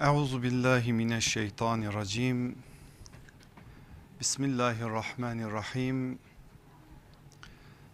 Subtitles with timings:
[0.00, 2.58] Euzu billahi mineşşeytanirracim.
[4.20, 6.18] Bismillahirrahmanirrahim.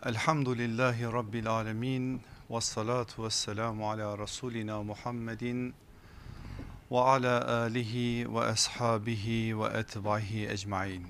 [0.04, 5.74] Elhamdülillahi rabbil alamin ve salatu vesselamu ala rasulina Muhammedin
[6.90, 11.07] ve ala alihi ve ashabihi ve etbahi ecmaîn.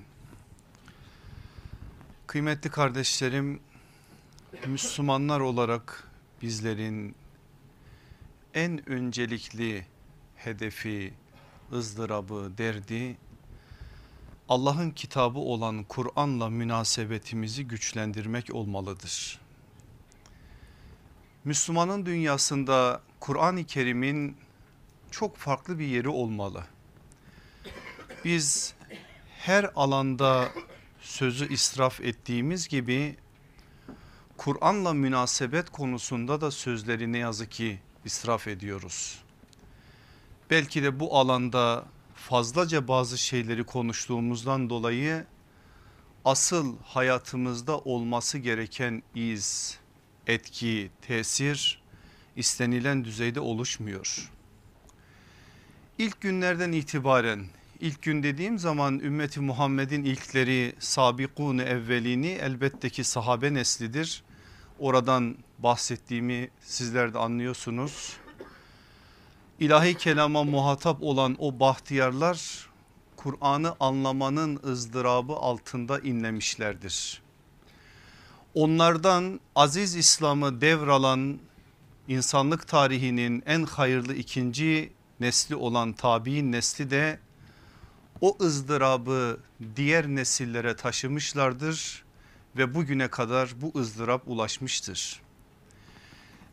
[2.27, 3.59] Kıymetli kardeşlerim,
[4.67, 6.07] Müslümanlar olarak
[6.41, 7.15] bizlerin
[8.53, 9.90] en öncelikli
[10.45, 11.13] hedefi,
[11.73, 13.17] ızdırabı, derdi
[14.49, 19.39] Allah'ın kitabı olan Kur'an'la münasebetimizi güçlendirmek olmalıdır.
[21.45, 24.37] Müslümanın dünyasında Kur'an-ı Kerim'in
[25.11, 26.63] çok farklı bir yeri olmalı.
[28.25, 28.73] Biz
[29.39, 30.49] her alanda
[31.01, 33.15] sözü israf ettiğimiz gibi
[34.37, 39.19] Kur'an'la münasebet konusunda da sözleri ne yazık ki israf ediyoruz.
[40.51, 45.25] Belki de bu alanda fazlaca bazı şeyleri konuştuğumuzdan dolayı
[46.25, 49.77] asıl hayatımızda olması gereken iz,
[50.27, 51.81] etki, tesir
[52.35, 54.31] istenilen düzeyde oluşmuyor.
[55.97, 57.45] İlk günlerden itibaren
[57.79, 64.23] ilk gün dediğim zaman ümmeti Muhammed'in ilkleri sabikun evvelini elbette ki sahabe neslidir.
[64.79, 68.17] Oradan bahsettiğimi sizler de anlıyorsunuz
[69.61, 72.69] ilahi kelama muhatap olan o bahtiyarlar
[73.15, 77.21] Kur'an'ı anlamanın ızdırabı altında inlemişlerdir.
[78.53, 81.39] Onlardan aziz İslam'ı devralan
[82.07, 87.19] insanlık tarihinin en hayırlı ikinci nesli olan tabi'in nesli de
[88.21, 89.39] o ızdırabı
[89.75, 92.03] diğer nesillere taşımışlardır
[92.57, 95.21] ve bugüne kadar bu ızdırap ulaşmıştır.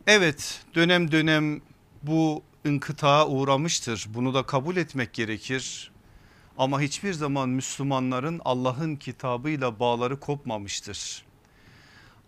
[0.06, 1.60] Evet dönem dönem
[2.02, 4.06] bu inkıtağa uğramıştır.
[4.14, 5.90] Bunu da kabul etmek gerekir.
[6.58, 11.24] Ama hiçbir zaman Müslümanların Allah'ın kitabıyla bağları kopmamıştır.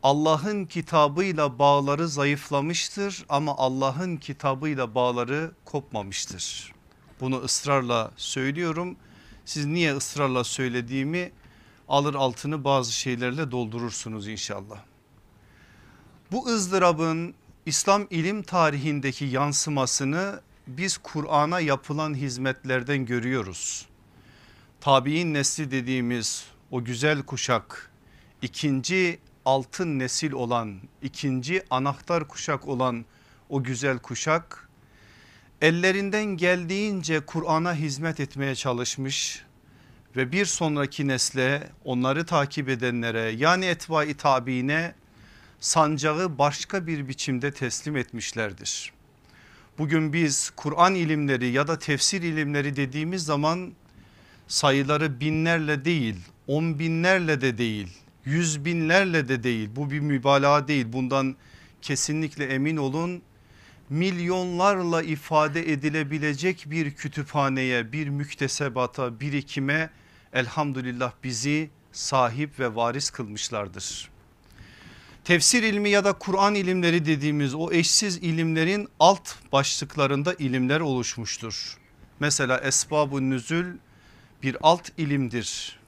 [0.03, 6.73] Allah'ın kitabıyla bağları zayıflamıştır ama Allah'ın kitabıyla bağları kopmamıştır.
[7.21, 8.97] Bunu ısrarla söylüyorum.
[9.45, 11.33] Siz niye ısrarla söylediğimi
[11.89, 14.79] alır altını bazı şeylerle doldurursunuz inşallah.
[16.33, 17.35] Bu ızdırabın
[17.67, 23.87] İslam ilim tarihindeki yansımasını biz Kur'an'a yapılan hizmetlerden görüyoruz.
[24.81, 27.91] Tabi'in nesli dediğimiz o güzel kuşak
[28.43, 33.05] ikinci altın nesil olan ikinci anahtar kuşak olan
[33.49, 34.69] o güzel kuşak
[35.61, 39.45] ellerinden geldiğince Kur'an'a hizmet etmeye çalışmış
[40.17, 44.95] ve bir sonraki nesle onları takip edenlere yani etbai tabiine
[45.61, 48.93] sancağı başka bir biçimde teslim etmişlerdir.
[49.79, 53.73] Bugün biz Kur'an ilimleri ya da tefsir ilimleri dediğimiz zaman
[54.49, 56.17] sayıları binlerle değil
[56.47, 57.89] on binlerle de değil
[58.25, 61.37] yüz binlerle de değil bu bir mübalağa değil bundan
[61.83, 63.23] kesinlikle emin olun
[63.89, 69.91] milyonlarla ifade edilebilecek bir kütüphaneye bir müktesebata birikime
[70.33, 74.10] elhamdülillah bizi sahip ve varis kılmışlardır.
[75.31, 81.79] Tefsir ilmi ya da Kur'an ilimleri dediğimiz o eşsiz ilimlerin alt başlıklarında ilimler oluşmuştur.
[82.21, 83.77] Mesela esbab-ı nüzül
[84.43, 85.79] bir alt ilimdir.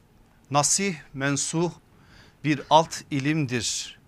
[0.51, 1.71] Nasih mensuh
[2.45, 3.99] bir alt ilimdir.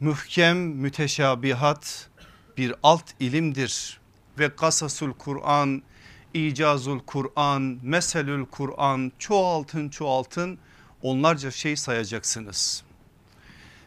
[0.00, 2.08] Mühkem müteşabihat
[2.56, 4.00] bir alt ilimdir.
[4.38, 5.82] Ve kasasul Kur'an,
[6.34, 10.58] icazul Kur'an, meselül Kur'an çoğaltın çoğaltın
[11.02, 12.84] onlarca şey sayacaksınız.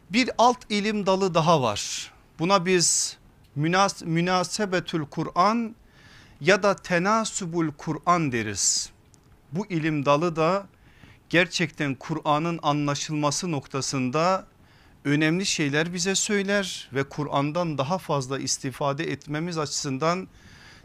[0.10, 2.12] Bir alt ilim dalı daha var.
[2.40, 3.18] Buna biz
[3.56, 5.76] münas münasebetül Kur'an
[6.42, 8.90] ya da tenasubul Kur'an deriz.
[9.52, 10.68] Bu ilim dalı da
[11.30, 14.48] gerçekten Kur'an'ın anlaşılması noktasında
[15.06, 20.28] önemli şeyler bize söyler ve Kur'an'dan daha fazla istifade etmemiz açısından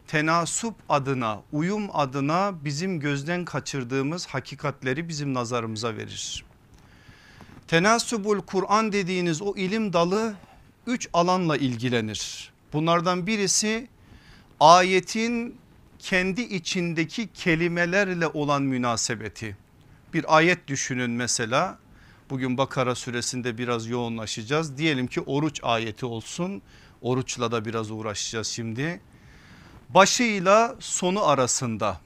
[0.06, 6.44] tenasup adına uyum adına bizim gözden kaçırdığımız hakikatleri bizim nazarımıza verir.
[7.72, 10.34] Tenasubul Kur'an dediğiniz o ilim dalı
[10.86, 12.52] üç alanla ilgilenir.
[12.72, 13.88] Bunlardan birisi
[14.60, 15.56] ayetin
[15.98, 19.56] kendi içindeki kelimelerle olan münasebeti.
[20.14, 21.78] Bir ayet düşünün mesela
[22.30, 24.78] bugün Bakara suresinde biraz yoğunlaşacağız.
[24.78, 26.62] Diyelim ki oruç ayeti olsun
[27.02, 29.00] oruçla da biraz uğraşacağız şimdi.
[29.88, 32.00] Başıyla sonu arasında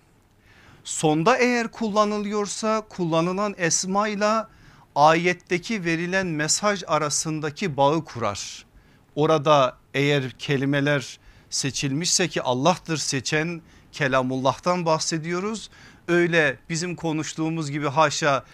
[0.84, 4.55] sonda eğer kullanılıyorsa kullanılan esmayla
[4.96, 8.66] ayetteki verilen mesaj arasındaki bağı kurar.
[9.14, 11.18] Orada eğer kelimeler
[11.50, 13.62] seçilmişse ki Allah'tır seçen
[13.92, 15.70] Kelamullah'tan bahsediyoruz.
[16.08, 18.44] Öyle bizim konuştuğumuz gibi haşa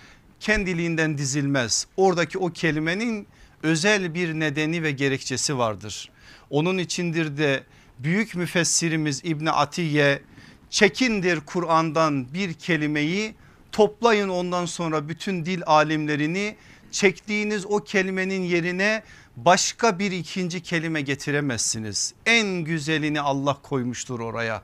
[0.40, 1.86] kendiliğinden dizilmez.
[1.96, 3.26] Oradaki o kelimenin
[3.62, 6.10] özel bir nedeni ve gerekçesi vardır.
[6.50, 7.62] Onun içindir de
[7.98, 10.22] büyük müfessirimiz İbni Atiye
[10.70, 13.34] çekindir Kur'an'dan bir kelimeyi
[13.72, 16.56] toplayın ondan sonra bütün dil alimlerini
[16.90, 19.02] çektiğiniz o kelimenin yerine
[19.36, 22.14] başka bir ikinci kelime getiremezsiniz.
[22.26, 24.62] En güzelini Allah koymuştur oraya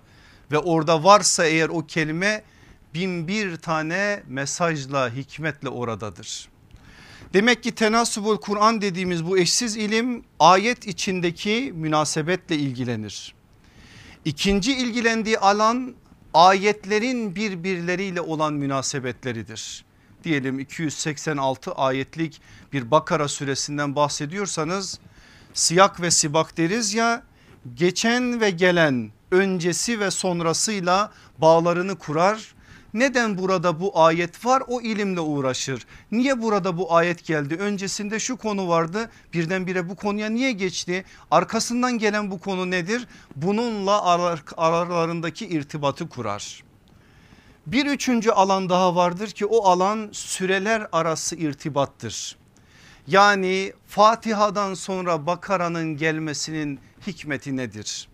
[0.52, 2.42] ve orada varsa eğer o kelime
[2.94, 6.48] bin bir tane mesajla hikmetle oradadır.
[7.34, 13.34] Demek ki tenasubul Kur'an dediğimiz bu eşsiz ilim ayet içindeki münasebetle ilgilenir.
[14.24, 15.94] İkinci ilgilendiği alan
[16.34, 19.84] ayetlerin birbirleriyle olan münasebetleridir.
[20.24, 22.40] Diyelim 286 ayetlik
[22.72, 24.98] bir Bakara suresinden bahsediyorsanız
[25.54, 27.22] siyak ve sibak deriz ya
[27.74, 32.54] geçen ve gelen öncesi ve sonrasıyla bağlarını kurar
[32.94, 35.86] neden burada bu ayet var o ilimle uğraşır.
[36.12, 37.54] Niye burada bu ayet geldi?
[37.54, 41.04] Öncesinde şu konu vardı birdenbire bu konuya niye geçti?
[41.30, 43.06] Arkasından gelen bu konu nedir?
[43.36, 44.18] Bununla
[44.56, 46.62] aralarındaki irtibatı kurar.
[47.66, 52.36] Bir üçüncü alan daha vardır ki o alan süreler arası irtibattır.
[53.06, 58.08] Yani Fatiha'dan sonra Bakara'nın gelmesinin hikmeti nedir?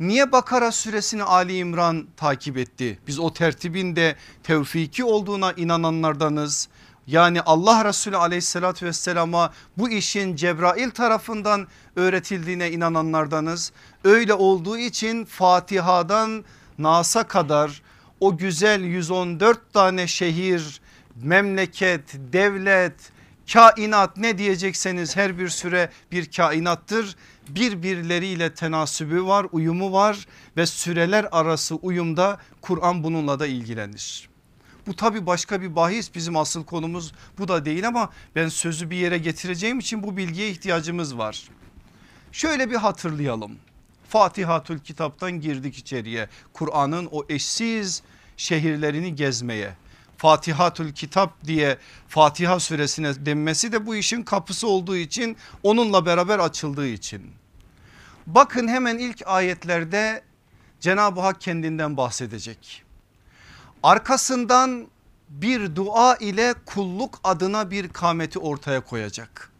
[0.00, 2.98] Niye Bakara suresini Ali İmran takip etti?
[3.06, 6.68] Biz o tertibin de tevfiki olduğuna inananlardanız.
[7.06, 11.66] Yani Allah Resulü aleyhissalatü vesselama bu işin Cebrail tarafından
[11.96, 13.72] öğretildiğine inananlardanız.
[14.04, 16.44] Öyle olduğu için Fatiha'dan
[16.78, 17.82] Nas'a kadar
[18.20, 20.80] o güzel 114 tane şehir,
[21.22, 23.12] memleket, devlet,
[23.52, 27.16] kainat ne diyecekseniz her bir süre bir kainattır
[27.54, 30.26] birbirleriyle tenasübü var uyumu var
[30.56, 34.30] ve süreler arası uyumda Kur'an bununla da ilgilenir.
[34.86, 38.96] Bu tabi başka bir bahis bizim asıl konumuz bu da değil ama ben sözü bir
[38.96, 41.48] yere getireceğim için bu bilgiye ihtiyacımız var.
[42.32, 43.56] Şöyle bir hatırlayalım.
[44.08, 48.02] Fatihatül kitaptan girdik içeriye Kur'an'ın o eşsiz
[48.36, 49.74] şehirlerini gezmeye.
[50.16, 56.86] Fatihatül kitap diye Fatiha suresine denmesi de bu işin kapısı olduğu için onunla beraber açıldığı
[56.86, 57.39] için.
[58.26, 60.22] Bakın hemen ilk ayetlerde
[60.80, 62.82] Cenab-ı Hak kendinden bahsedecek.
[63.82, 64.86] Arkasından
[65.28, 69.52] bir dua ile kulluk adına bir kameti ortaya koyacak.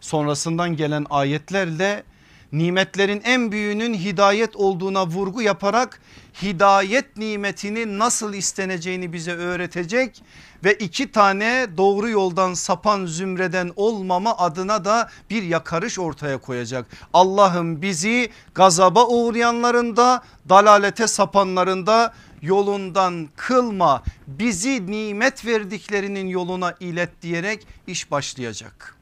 [0.00, 2.04] Sonrasından gelen ayetlerle
[2.52, 6.00] nimetlerin en büyüğünün hidayet olduğuna vurgu yaparak
[6.42, 10.22] hidayet nimetini nasıl isteneceğini bize öğretecek
[10.64, 16.86] ve iki tane doğru yoldan sapan zümreden olmama adına da bir yakarış ortaya koyacak.
[17.12, 28.10] Allah'ım bizi gazaba uğrayanlarında dalalete sapanlarında yolundan kılma bizi nimet verdiklerinin yoluna ilet diyerek iş
[28.10, 28.96] başlayacak.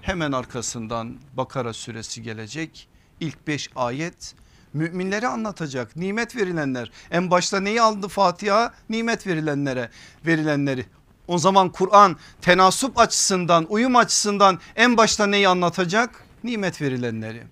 [0.00, 2.88] Hemen arkasından Bakara suresi gelecek
[3.20, 4.34] ilk beş ayet
[4.72, 9.90] müminleri anlatacak nimet verilenler en başta neyi aldı Fatiha nimet verilenlere
[10.26, 10.86] verilenleri
[11.28, 17.42] o zaman Kur'an tenasup açısından uyum açısından en başta neyi anlatacak nimet verilenleri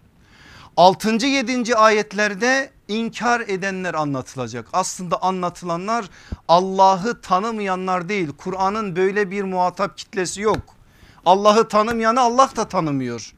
[0.76, 1.26] 6.
[1.26, 1.76] 7.
[1.76, 4.68] ayetlerde inkar edenler anlatılacak.
[4.72, 6.04] Aslında anlatılanlar
[6.48, 8.28] Allah'ı tanımayanlar değil.
[8.38, 10.58] Kur'an'ın böyle bir muhatap kitlesi yok.
[11.26, 13.32] Allah'ı tanımayanı Allah da tanımıyor.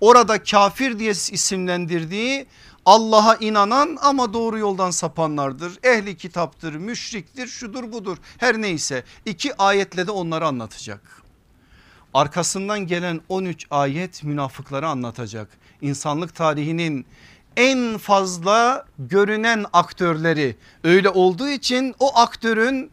[0.00, 2.46] Orada kafir diye isimlendirdiği
[2.86, 5.78] Allah'a inanan ama doğru yoldan sapanlardır.
[5.82, 9.04] Ehli kitaptır, müşriktir, şudur budur her neyse.
[9.24, 11.22] iki ayetle de onları anlatacak.
[12.14, 15.48] Arkasından gelen 13 ayet münafıkları anlatacak.
[15.80, 17.06] İnsanlık tarihinin
[17.56, 22.90] en fazla görünen aktörleri öyle olduğu için o aktörün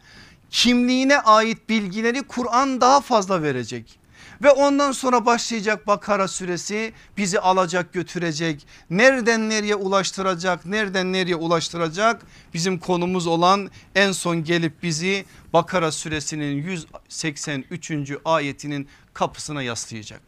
[0.49, 4.00] kimliğine ait bilgileri Kur'an daha fazla verecek.
[4.43, 8.67] Ve ondan sonra başlayacak Bakara suresi bizi alacak götürecek.
[8.89, 12.21] Nereden nereye ulaştıracak nereden nereye ulaştıracak
[12.53, 17.91] bizim konumuz olan en son gelip bizi Bakara suresinin 183.
[18.25, 20.21] ayetinin kapısına yaslayacak.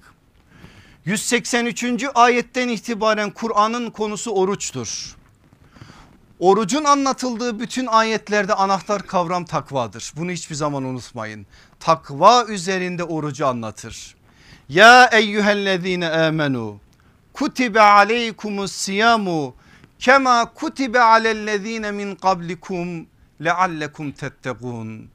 [1.05, 2.05] 183.
[2.15, 5.15] ayetten itibaren Kur'an'ın konusu oruçtur.
[6.43, 10.13] Orucun anlatıldığı bütün ayetlerde anahtar kavram takvadır.
[10.17, 11.45] Bunu hiçbir zaman unutmayın.
[11.79, 14.15] Takva üzerinde orucu anlatır.
[14.69, 16.79] Ya eyyühellezine amenu
[17.33, 19.55] kutibe aleykumus siyamu
[19.99, 23.07] kema kutibe alellezine min kablikum
[23.43, 25.09] leallekum tettegun.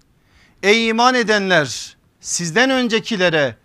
[0.63, 3.57] Ey iman edenler sizden öncekilere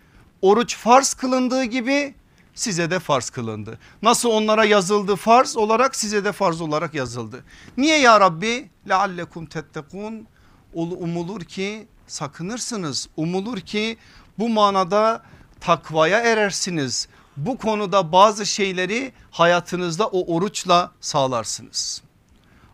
[0.42, 2.14] oruç farz kılındığı gibi
[2.54, 3.78] size de farz kılındı.
[4.02, 7.44] Nasıl onlara yazıldı farz olarak size de farz olarak yazıldı.
[7.76, 8.70] Niye ya Rabbi?
[8.88, 10.26] Leallekum tettekun
[10.74, 13.08] umulur ki sakınırsınız.
[13.16, 13.96] Umulur ki
[14.38, 15.22] bu manada
[15.60, 17.08] takvaya erersiniz.
[17.36, 22.02] Bu konuda bazı şeyleri hayatınızda o oruçla sağlarsınız.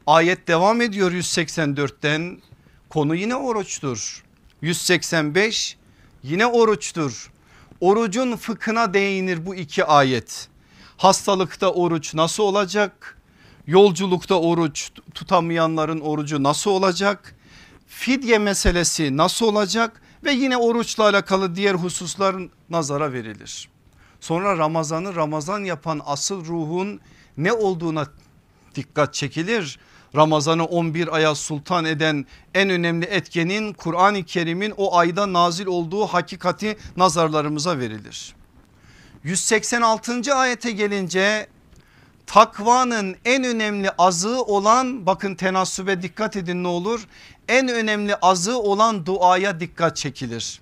[0.07, 2.43] Ayet devam ediyor 184'ten
[2.89, 4.25] konu yine oruçtur.
[4.63, 5.77] 185
[6.23, 7.31] yine oruçtur.
[7.81, 10.49] Orucun fıkhına değinir bu iki ayet.
[10.97, 13.19] Hastalıkta oruç nasıl olacak?
[13.67, 17.35] Yolculukta oruç tutamayanların orucu nasıl olacak?
[17.87, 20.03] Fidye meselesi nasıl olacak?
[20.25, 22.37] Ve yine oruçla alakalı diğer hususlar
[22.71, 23.69] nazara verilir.
[24.21, 27.01] Sonra Ramazan'ı Ramazan yapan asıl ruhun
[27.37, 28.07] ne olduğuna
[28.75, 29.79] dikkat çekilir.
[30.17, 36.77] Ramazan'ı 11 aya sultan eden en önemli etkenin Kur'an-ı Kerim'in o ayda nazil olduğu hakikati
[36.97, 38.35] nazarlarımıza verilir.
[39.25, 40.35] 186.
[40.35, 41.47] ayete gelince
[42.27, 47.07] takvanın en önemli azığı olan bakın tenassübe dikkat edin ne olur
[47.49, 50.61] en önemli azığı olan duaya dikkat çekilir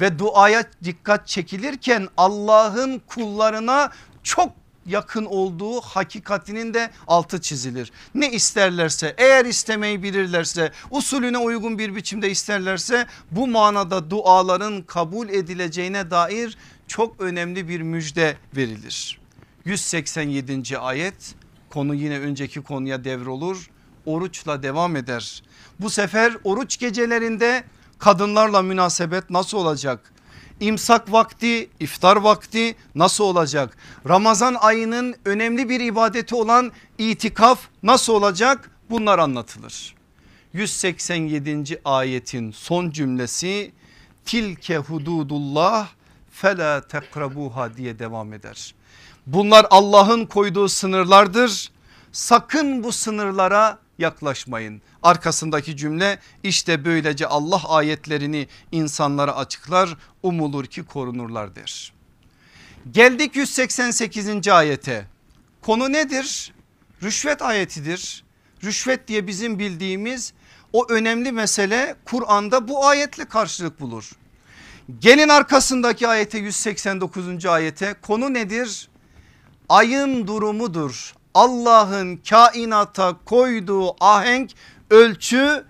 [0.00, 3.90] ve duaya dikkat çekilirken Allah'ın kullarına
[4.22, 4.52] çok
[4.86, 7.92] yakın olduğu hakikatinin de altı çizilir.
[8.14, 16.10] Ne isterlerse eğer istemeyi bilirlerse usulüne uygun bir biçimde isterlerse bu manada duaların kabul edileceğine
[16.10, 16.58] dair
[16.88, 19.20] çok önemli bir müjde verilir.
[19.64, 20.78] 187.
[20.78, 21.34] ayet
[21.70, 23.70] konu yine önceki konuya devrolur
[24.06, 25.42] oruçla devam eder.
[25.80, 27.64] Bu sefer oruç gecelerinde
[27.98, 30.12] kadınlarla münasebet nasıl olacak?
[30.60, 33.76] İmsak vakti, iftar vakti nasıl olacak?
[34.08, 38.70] Ramazan ayının önemli bir ibadeti olan itikaf nasıl olacak?
[38.90, 39.94] Bunlar anlatılır.
[40.52, 41.80] 187.
[41.84, 43.72] ayetin son cümlesi
[44.24, 45.88] tilke hududullah
[46.30, 48.74] fela tekrabuha diye devam eder.
[49.26, 51.70] Bunlar Allah'ın koyduğu sınırlardır.
[52.12, 54.82] Sakın bu sınırlara yaklaşmayın.
[55.02, 61.92] Arkasındaki cümle işte böylece Allah ayetlerini insanlara açıklar umulur ki korunurlar der.
[62.90, 64.48] Geldik 188.
[64.48, 65.06] ayete.
[65.62, 66.52] Konu nedir?
[67.02, 68.24] Rüşvet ayetidir.
[68.64, 70.32] Rüşvet diye bizim bildiğimiz
[70.72, 74.10] o önemli mesele Kur'an'da bu ayetle karşılık bulur.
[74.98, 77.46] Gelin arkasındaki ayete 189.
[77.46, 78.88] ayete konu nedir?
[79.68, 81.14] Ayın durumudur.
[81.34, 84.50] Allah'ın kainata koyduğu ahenk
[84.90, 85.64] ölçü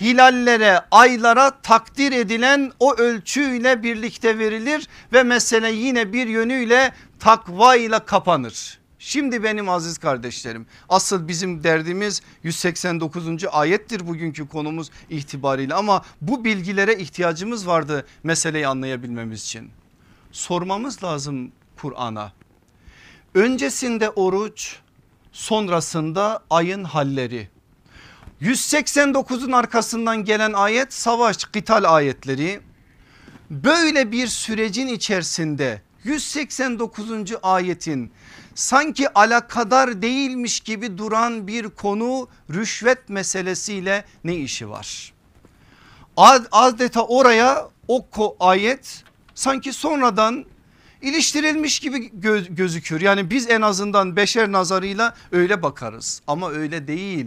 [0.00, 7.98] hilallere aylara takdir edilen o ölçüyle birlikte verilir ve mesele yine bir yönüyle takva ile
[7.98, 8.78] kapanır.
[8.98, 13.44] Şimdi benim aziz kardeşlerim asıl bizim derdimiz 189.
[13.52, 19.70] ayettir bugünkü konumuz itibariyle ama bu bilgilere ihtiyacımız vardı meseleyi anlayabilmemiz için.
[20.32, 22.32] Sormamız lazım Kur'an'a.
[23.34, 24.78] Öncesinde oruç
[25.34, 27.48] sonrasında ayın halleri.
[28.42, 32.60] 189'un arkasından gelen ayet savaş kıtal ayetleri.
[33.50, 37.10] Böyle bir sürecin içerisinde 189.
[37.42, 38.12] ayetin
[38.54, 45.12] sanki alakadar değilmiş gibi duran bir konu rüşvet meselesiyle ne işi var?
[46.52, 48.06] Adeta oraya o
[48.40, 50.44] ayet sanki sonradan
[51.04, 53.00] iliştirilmiş gibi gö gözükür.
[53.00, 57.26] Yani biz en azından beşer nazarıyla öyle bakarız ama öyle değil.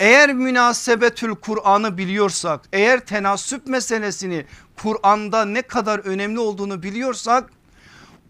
[0.00, 4.44] Eğer münasebetül Kur'an'ı biliyorsak eğer tenasüp meselesini
[4.82, 7.50] Kur'an'da ne kadar önemli olduğunu biliyorsak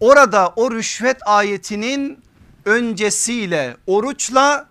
[0.00, 2.18] orada o rüşvet ayetinin
[2.64, 4.68] öncesiyle oruçla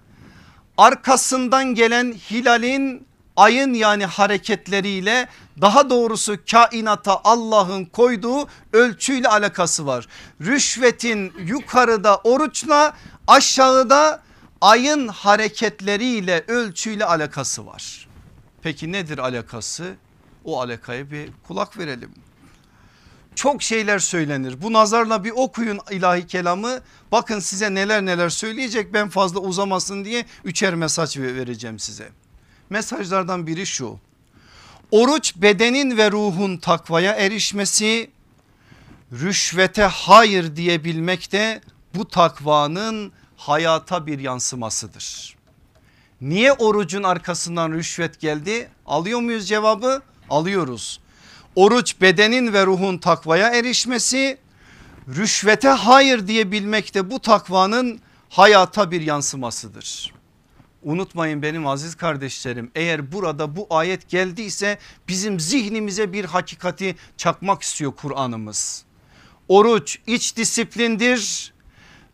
[0.78, 5.28] arkasından gelen hilalin ayın yani hareketleriyle
[5.62, 10.08] daha doğrusu kainata Allah'ın koyduğu ölçüyle alakası var.
[10.42, 12.94] Rüşvetin yukarıda oruçla
[13.28, 14.22] aşağıda
[14.62, 18.08] ayın hareketleriyle ölçüyle alakası var.
[18.62, 19.96] Peki nedir alakası?
[20.46, 22.12] O alakaya bir kulak verelim.
[23.36, 24.62] Çok şeyler söylenir.
[24.62, 26.80] Bu nazarla bir okuyun ilahi kelamı.
[27.12, 28.94] Bakın size neler neler söyleyecek.
[28.94, 32.10] Ben fazla uzamasın diye üçer mesaj vereceğim size.
[32.70, 34.00] Mesajlardan biri şu.
[34.92, 38.12] Oruç bedenin ve ruhun takvaya erişmesi,
[39.12, 41.62] rüşvete hayır diyebilmek de
[41.96, 45.36] bu takvanın hayata bir yansımasıdır.
[46.22, 48.70] Niye orucun arkasından rüşvet geldi?
[48.86, 50.02] Alıyor muyuz cevabı?
[50.30, 51.00] Alıyoruz.
[51.56, 54.38] Oruç bedenin ve ruhun takvaya erişmesi,
[55.16, 60.14] rüşvete hayır diyebilmek de bu takvanın hayata bir yansımasıdır.
[60.84, 67.92] Unutmayın benim aziz kardeşlerim eğer burada bu ayet geldiyse bizim zihnimize bir hakikati çakmak istiyor
[67.96, 68.86] Kur'an'ımız.
[69.48, 71.54] Oruç iç disiplindir.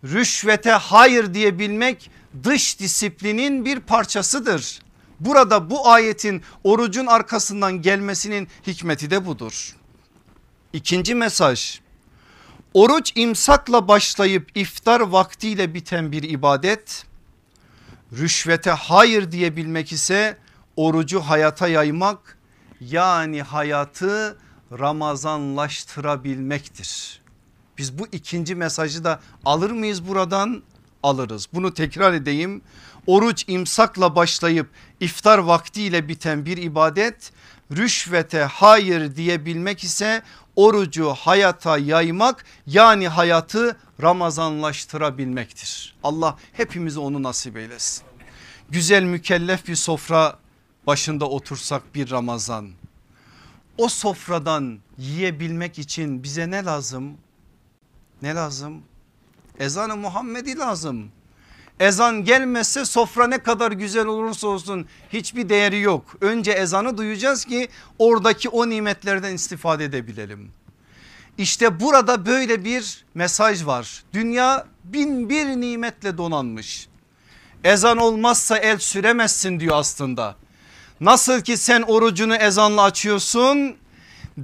[0.03, 2.11] Rüşvete hayır diyebilmek
[2.43, 4.79] dış disiplinin bir parçasıdır.
[5.19, 9.75] Burada bu ayetin orucun arkasından gelmesinin hikmeti de budur.
[10.73, 11.79] İkinci mesaj
[12.73, 17.06] oruç imsakla başlayıp iftar vaktiyle biten bir ibadet.
[18.13, 20.37] Rüşvete hayır diyebilmek ise
[20.75, 22.37] orucu hayata yaymak
[22.81, 24.37] yani hayatı
[24.79, 27.21] Ramazanlaştırabilmektir.
[27.77, 30.63] Biz bu ikinci mesajı da alır mıyız buradan?
[31.03, 31.47] Alırız.
[31.53, 32.61] Bunu tekrar edeyim.
[33.07, 37.31] Oruç imsakla başlayıp iftar vaktiyle biten bir ibadet.
[37.71, 40.21] Rüşvete hayır diyebilmek ise
[40.57, 45.95] orucu hayata yaymak yani hayatı Ramazanlaştırabilmektir.
[46.03, 48.03] Allah hepimize onu nasip eylesin.
[48.69, 50.39] Güzel mükellef bir sofra
[50.87, 52.69] başında otursak bir Ramazan.
[53.77, 57.17] O sofradan yiyebilmek için bize ne lazım?
[58.21, 58.81] Ne lazım?
[59.59, 61.11] Ezanı Muhammed'i lazım.
[61.79, 66.15] Ezan gelmezse sofra ne kadar güzel olursa olsun hiçbir değeri yok.
[66.21, 67.67] Önce ezanı duyacağız ki
[67.99, 70.51] oradaki o nimetlerden istifade edebilelim.
[71.37, 74.03] İşte burada böyle bir mesaj var.
[74.13, 76.87] Dünya bin bir nimetle donanmış.
[77.63, 80.35] Ezan olmazsa el süremezsin diyor aslında.
[81.01, 83.77] Nasıl ki sen orucunu ezanla açıyorsun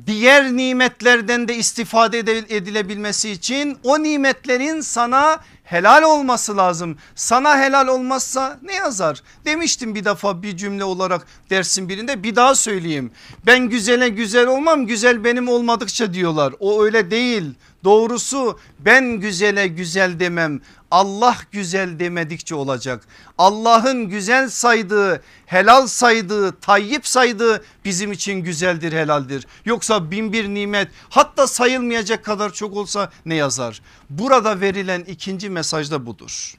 [0.07, 5.39] diğer nimetlerden de istifade edilebilmesi için o nimetlerin sana
[5.74, 6.98] helal olması lazım.
[7.15, 9.22] Sana helal olmazsa ne yazar?
[9.46, 13.12] Demiştim bir defa bir cümle olarak dersin birinde bir daha söyleyeyim.
[13.46, 16.53] Ben güzele güzel olmam güzel benim olmadıkça diyorlar.
[16.60, 17.53] O öyle değil.
[17.84, 20.62] Doğrusu ben güzele güzel demem
[20.94, 23.08] Allah güzel demedikçe olacak.
[23.38, 29.48] Allah'ın güzel saydığı, helal saydığı, tayyip saydığı bizim için güzeldir, helaldir.
[29.65, 33.82] Yoksa bin bir nimet hatta sayılmayacak kadar çok olsa ne yazar?
[34.10, 36.53] Burada verilen ikinci mesaj da budur.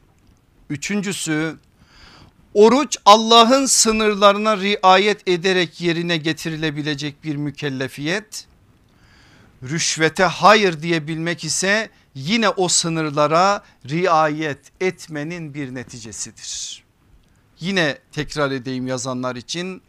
[0.70, 1.56] Üçüncüsü
[2.54, 8.46] oruç Allah'ın sınırlarına riayet ederek yerine getirilebilecek bir mükellefiyet.
[9.62, 16.85] Rüşvete hayır diyebilmek ise yine o sınırlara riayet etmenin bir neticesidir.
[17.61, 19.83] Yine tekrar edeyim yazanlar için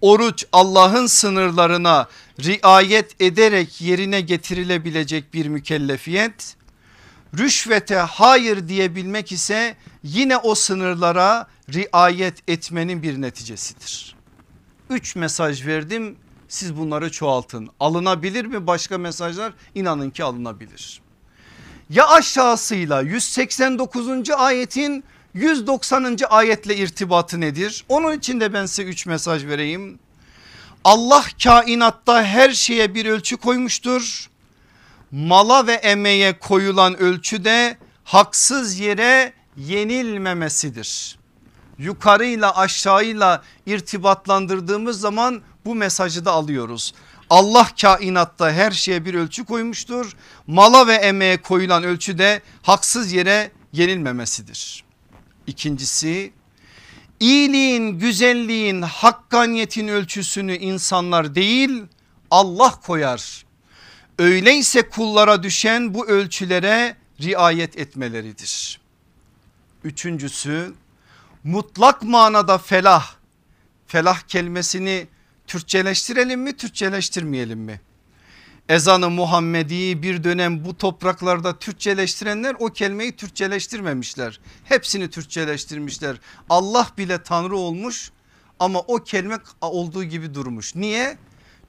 [0.00, 2.08] oruç Allah'ın sınırlarına
[2.40, 6.55] riayet ederek yerine getirilebilecek bir mükellefiyet.
[7.38, 14.16] Rüşvete hayır diyebilmek ise yine o sınırlara riayet etmenin bir neticesidir.
[14.90, 16.16] Üç mesaj verdim
[16.48, 17.68] siz bunları çoğaltın.
[17.80, 19.52] Alınabilir mi başka mesajlar?
[19.74, 21.06] İnanın ki alınabilir
[21.90, 24.30] ya aşağısıyla 189.
[24.30, 26.18] ayetin 190.
[26.30, 27.84] ayetle irtibatı nedir?
[27.88, 29.98] Onun için de ben size 3 mesaj vereyim.
[30.84, 34.30] Allah kainatta her şeye bir ölçü koymuştur.
[35.12, 41.18] Mala ve emeğe koyulan ölçü de haksız yere yenilmemesidir.
[41.78, 46.94] Yukarıyla aşağıyla irtibatlandırdığımız zaman bu mesajı da alıyoruz.
[47.30, 50.16] Allah kainatta her şeye bir ölçü koymuştur.
[50.46, 54.84] Mala ve emeğe koyulan ölçü de haksız yere yenilmemesidir.
[55.46, 56.32] İkincisi
[57.20, 61.82] iyiliğin, güzelliğin, hakkaniyetin ölçüsünü insanlar değil
[62.30, 63.45] Allah koyar.
[64.18, 68.80] Öyleyse kullara düşen bu ölçülere riayet etmeleridir.
[69.84, 70.74] Üçüncüsü
[71.44, 73.14] mutlak manada felah.
[73.86, 75.06] Felah kelimesini
[75.46, 77.80] Türkçeleştirelim mi Türkçeleştirmeyelim mi?
[78.68, 84.40] Ezanı Muhammedi bir dönem bu topraklarda Türkçeleştirenler o kelimeyi Türkçeleştirmemişler.
[84.64, 86.16] Hepsini Türkçeleştirmişler.
[86.50, 88.10] Allah bile Tanrı olmuş
[88.58, 90.74] ama o kelime olduğu gibi durmuş.
[90.74, 91.18] Niye?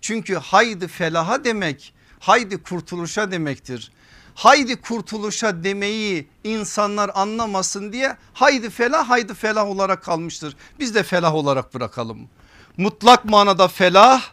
[0.01, 3.91] Çünkü haydi felaha demek haydi kurtuluşa demektir.
[4.35, 10.55] Haydi kurtuluşa demeyi insanlar anlamasın diye haydi felah haydi felah olarak kalmıştır.
[10.79, 12.29] Biz de felah olarak bırakalım
[12.77, 14.23] mutlak manada felah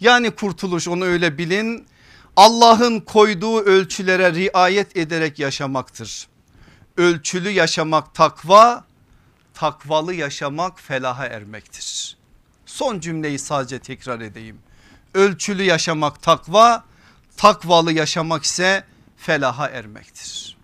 [0.00, 1.86] yani kurtuluş onu öyle bilin.
[2.36, 6.26] Allah'ın koyduğu ölçülere riayet ederek yaşamaktır.
[6.96, 8.84] Ölçülü yaşamak takva,
[9.54, 12.16] takvalı yaşamak felaha ermektir.
[12.66, 14.58] Son cümleyi sadece tekrar edeyim.
[15.14, 16.84] Ölçülü yaşamak takva,
[17.36, 18.84] takvalı yaşamak ise
[19.16, 20.56] felaha ermektir.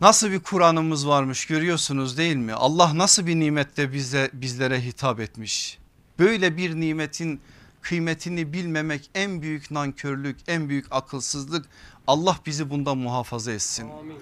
[0.00, 2.52] Nasıl bir Kur'an'ımız varmış görüyorsunuz değil mi?
[2.52, 5.78] Allah nasıl bir nimette bize, bizlere hitap etmiş.
[6.18, 7.40] Böyle bir nimetin
[7.82, 11.66] kıymetini bilmemek en büyük nankörlük, en büyük akılsızlık.
[12.06, 13.90] Allah bizi bundan muhafaza etsin.
[14.00, 14.18] Amin.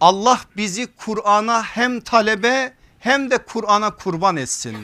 [0.00, 4.76] Allah bizi Kur'an'a hem talebe hem de Kur'an'a kurban etsin.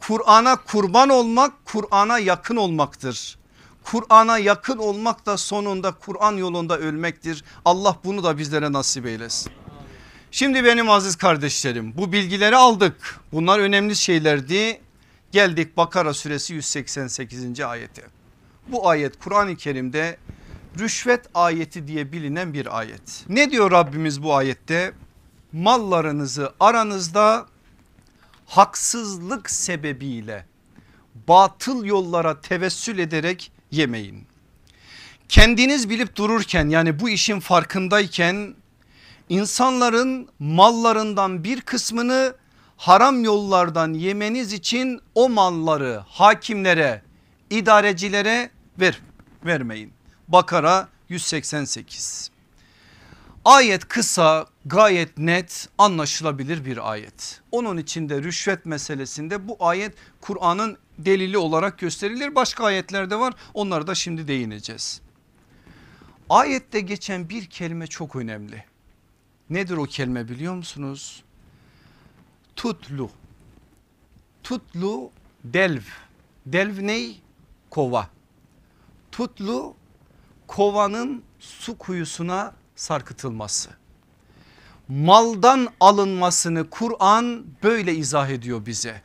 [0.00, 3.38] Kur'an'a kurban olmak Kur'an'a yakın olmaktır.
[3.84, 7.44] Kur'an'a yakın olmak da sonunda Kur'an yolunda ölmektir.
[7.64, 9.52] Allah bunu da bizlere nasip eylesin.
[10.30, 13.20] Şimdi benim aziz kardeşlerim bu bilgileri aldık.
[13.32, 14.80] Bunlar önemli şeylerdi.
[15.32, 17.60] Geldik Bakara suresi 188.
[17.60, 18.02] ayete.
[18.68, 20.16] Bu ayet Kur'an-ı Kerim'de
[20.78, 23.24] rüşvet ayeti diye bilinen bir ayet.
[23.28, 24.92] Ne diyor Rabbimiz bu ayette?
[25.52, 27.46] Mallarınızı aranızda
[28.46, 30.46] haksızlık sebebiyle
[31.28, 34.26] batıl yollara tevessül ederek yemeyin.
[35.28, 38.54] Kendiniz bilip dururken yani bu işin farkındayken
[39.28, 42.34] insanların mallarından bir kısmını
[42.76, 47.02] haram yollardan yemeniz için o malları hakimlere,
[47.50, 49.00] idarecilere ver,
[49.44, 49.92] vermeyin.
[50.28, 52.30] Bakara 188.
[53.44, 57.40] Ayet kısa gayet net anlaşılabilir bir ayet.
[57.52, 62.34] Onun içinde rüşvet meselesinde bu ayet Kur'an'ın delili olarak gösterilir.
[62.34, 65.00] Başka ayetler de var onlara da şimdi değineceğiz.
[66.28, 68.64] Ayette geçen bir kelime çok önemli.
[69.50, 71.22] Nedir o kelime biliyor musunuz?
[72.56, 73.10] Tutlu.
[74.42, 75.10] Tutlu
[75.44, 75.82] delv.
[76.46, 77.20] Delv ney?
[77.70, 78.08] Kova.
[79.12, 79.74] Tutlu
[80.46, 83.70] kovanın su kuyusuna sarkıtılması.
[84.88, 89.02] Maldan alınmasını Kur'an böyle izah ediyor bize.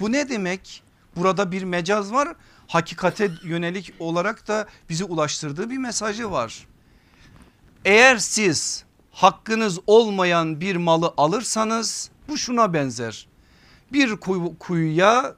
[0.00, 0.81] Bu ne demek?
[1.16, 2.34] Burada bir mecaz var.
[2.66, 6.66] Hakikate yönelik olarak da bizi ulaştırdığı bir mesajı var.
[7.84, 13.26] Eğer siz hakkınız olmayan bir malı alırsanız bu şuna benzer.
[13.92, 14.16] Bir
[14.58, 15.34] kuyuya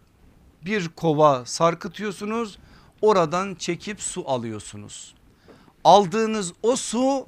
[0.65, 2.59] bir kova sarkıtıyorsunuz
[3.03, 5.15] oradan çekip su alıyorsunuz.
[5.85, 7.27] Aldığınız o su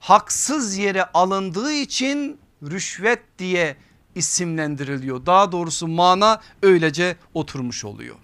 [0.00, 3.76] haksız yere alındığı için rüşvet diye
[4.14, 5.26] isimlendiriliyor.
[5.26, 8.16] Daha doğrusu mana öylece oturmuş oluyor.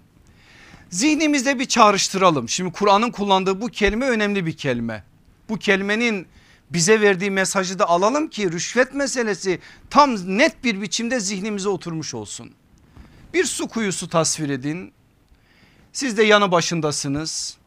[0.89, 2.49] Zihnimizde bir çağrıştıralım.
[2.49, 5.03] Şimdi Kur'an'ın kullandığı bu kelime önemli bir kelime.
[5.49, 6.27] Bu kelimenin
[6.69, 12.51] bize verdiği mesajı da alalım ki rüşvet meselesi tam net bir biçimde zihnimize oturmuş olsun.
[13.33, 14.93] Bir su kuyusu tasvir edin.
[15.93, 17.57] Siz de yanı başındasınız.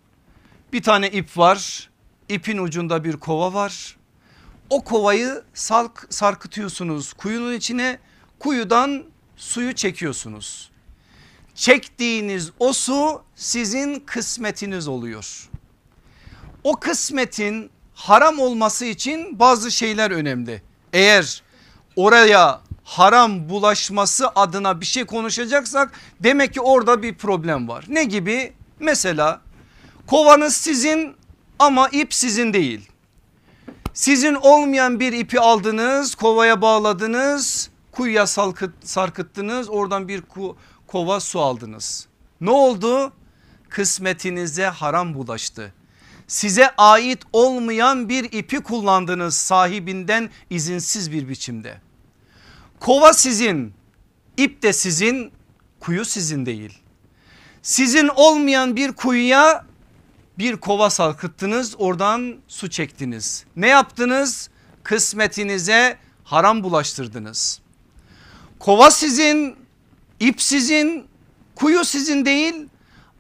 [0.73, 1.91] Bir tane ip var.
[2.29, 3.97] İpin ucunda bir kova var.
[4.71, 7.99] O kovayı salk, sarkıtıyorsunuz kuyunun içine.
[8.45, 9.05] Kuyudan
[9.37, 10.71] suyu çekiyorsunuz.
[11.55, 15.49] Çektiğiniz o su sizin kısmetiniz oluyor.
[16.65, 20.63] O kısmetin haram olması için bazı şeyler önemli.
[20.93, 21.43] Eğer
[21.97, 27.85] oraya haram bulaşması adına bir şey konuşacaksak demek ki orada bir problem var.
[27.89, 28.53] Ne gibi?
[28.81, 29.41] Mesela
[30.07, 31.17] kovanız sizin
[31.59, 32.89] ama ip sizin değil.
[33.95, 38.27] Sizin olmayan bir ipi aldınız kovaya bağladınız kuyuya
[38.85, 42.07] sarkıttınız oradan bir ku, kova su aldınız.
[42.41, 43.13] Ne oldu?
[43.69, 45.73] Kısmetinize haram bulaştı
[46.27, 51.81] size ait olmayan bir ipi kullandınız sahibinden izinsiz bir biçimde.
[52.81, 53.75] Kova sizin,
[54.37, 55.33] ip de sizin,
[55.81, 56.79] kuyu sizin değil.
[57.63, 59.65] Sizin olmayan bir kuyuya
[60.39, 63.45] bir kova salkıttınız oradan su çektiniz.
[63.57, 64.51] Ne yaptınız?
[64.83, 67.61] Kısmetinize haram bulaştırdınız.
[68.59, 69.57] Kova sizin,
[70.21, 71.07] ip sizin,
[71.55, 72.55] kuyu sizin değil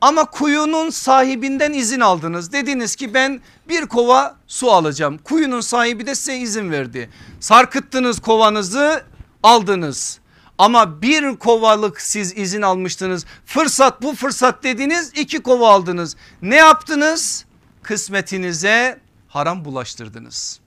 [0.00, 2.52] ama kuyunun sahibinden izin aldınız.
[2.52, 5.18] Dediniz ki ben bir kova su alacağım.
[5.18, 7.10] Kuyunun sahibi de size izin verdi.
[7.40, 9.04] Sarkıttınız kovanızı
[9.42, 10.18] aldınız.
[10.58, 13.24] Ama bir kovalık siz izin almıştınız.
[13.46, 16.16] Fırsat bu fırsat dediniz iki kova aldınız.
[16.42, 17.44] Ne yaptınız?
[17.82, 20.60] Kısmetinize haram bulaştırdınız.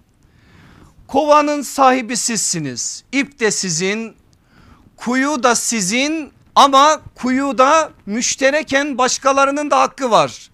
[1.08, 3.03] Kovanın sahibi sizsiniz.
[3.12, 4.15] İp de sizin,
[4.97, 10.49] kuyu da sizin ama kuyuda müştereken başkalarının da hakkı var.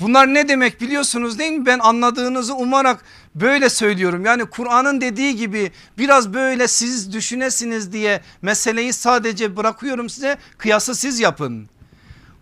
[0.00, 1.66] Bunlar ne demek biliyorsunuz değil mi?
[1.66, 3.04] Ben anladığınızı umarak
[3.34, 4.24] böyle söylüyorum.
[4.24, 11.20] Yani Kur'an'ın dediği gibi biraz böyle siz düşünesiniz diye meseleyi sadece bırakıyorum size kıyası siz
[11.20, 11.68] yapın.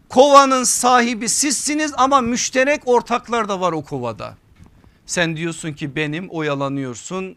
[0.09, 4.35] Kovanın sahibi sizsiniz ama müşterek ortaklar da var o kovada.
[5.07, 7.37] Sen diyorsun ki benim oyalanıyorsun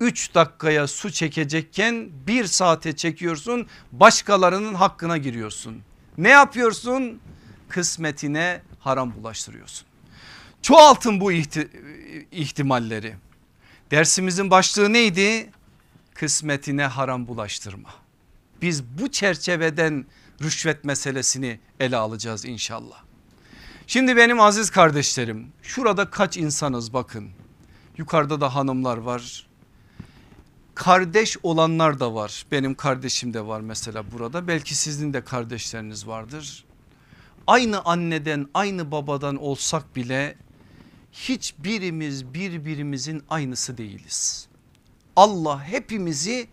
[0.00, 5.82] 3 dakikaya su çekecekken 1 saate çekiyorsun başkalarının hakkına giriyorsun.
[6.18, 7.20] Ne yapıyorsun?
[7.68, 9.86] Kısmetine haram bulaştırıyorsun.
[10.62, 11.70] Çoğaltın bu ihti
[12.32, 13.14] ihtimalleri.
[13.90, 15.50] Dersimizin başlığı neydi?
[16.14, 17.88] Kısmetine haram bulaştırma.
[18.62, 20.06] Biz bu çerçeveden
[20.42, 23.02] rüşvet meselesini ele alacağız inşallah.
[23.86, 27.30] Şimdi benim aziz kardeşlerim şurada kaç insanız bakın.
[27.96, 29.49] Yukarıda da hanımlar var
[30.80, 32.44] kardeş olanlar da var.
[32.52, 34.48] Benim kardeşim de var mesela burada.
[34.48, 36.64] Belki sizin de kardeşleriniz vardır.
[37.46, 40.36] aynı anneden aynı babadan olsak bile
[41.12, 44.48] hiçbirimiz birbirimizin aynısı değiliz.
[45.16, 46.48] Allah hepimizi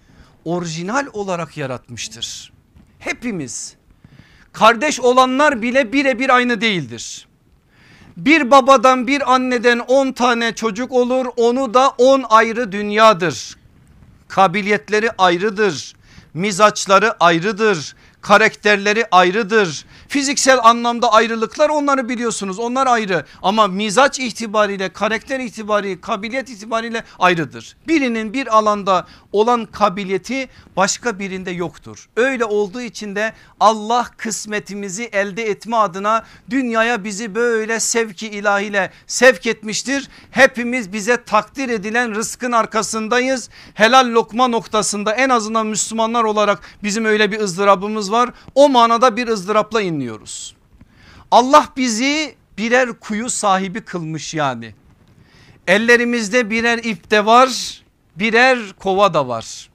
[0.46, 2.54] orijinal olarak yaratmıştır.
[3.00, 3.76] Hepimiz
[4.54, 7.28] kardeş olanlar bile birebir aynı değildir.
[8.18, 13.58] Bir babadan bir anneden 10 tane çocuk olur onu da 10 ayrı dünyadır.
[14.28, 15.94] Kabiliyetleri ayrıdır,
[16.34, 19.86] mizaçları ayrıdır, karakterleri ayrıdır.
[20.08, 27.78] Fiziksel anlamda ayrılıklar onları biliyorsunuz onlar ayrı ama mizaç itibariyle karakter itibariyle kabiliyet itibariyle ayrıdır.
[27.88, 32.10] Birinin bir alanda olan kabiliyeti başka birinde yoktur.
[32.16, 39.48] Öyle olduğu için de Allah kısmetimizi elde etme adına dünyaya bizi böyle sevki ilahiyle sevk
[39.48, 40.10] etmiştir.
[40.32, 43.50] Hepimiz bize takdir edilen rızkın arkasındayız.
[43.74, 48.30] Helal lokma noktasında en azından Müslümanlar olarak bizim öyle bir ızdırabımız var.
[48.56, 50.56] O manada bir ızdırapla inliyoruz.
[51.32, 54.76] Allah bizi birer kuyu sahibi kılmış yani.
[55.68, 57.82] Ellerimizde birer ip de var
[58.16, 59.70] birer kova da var.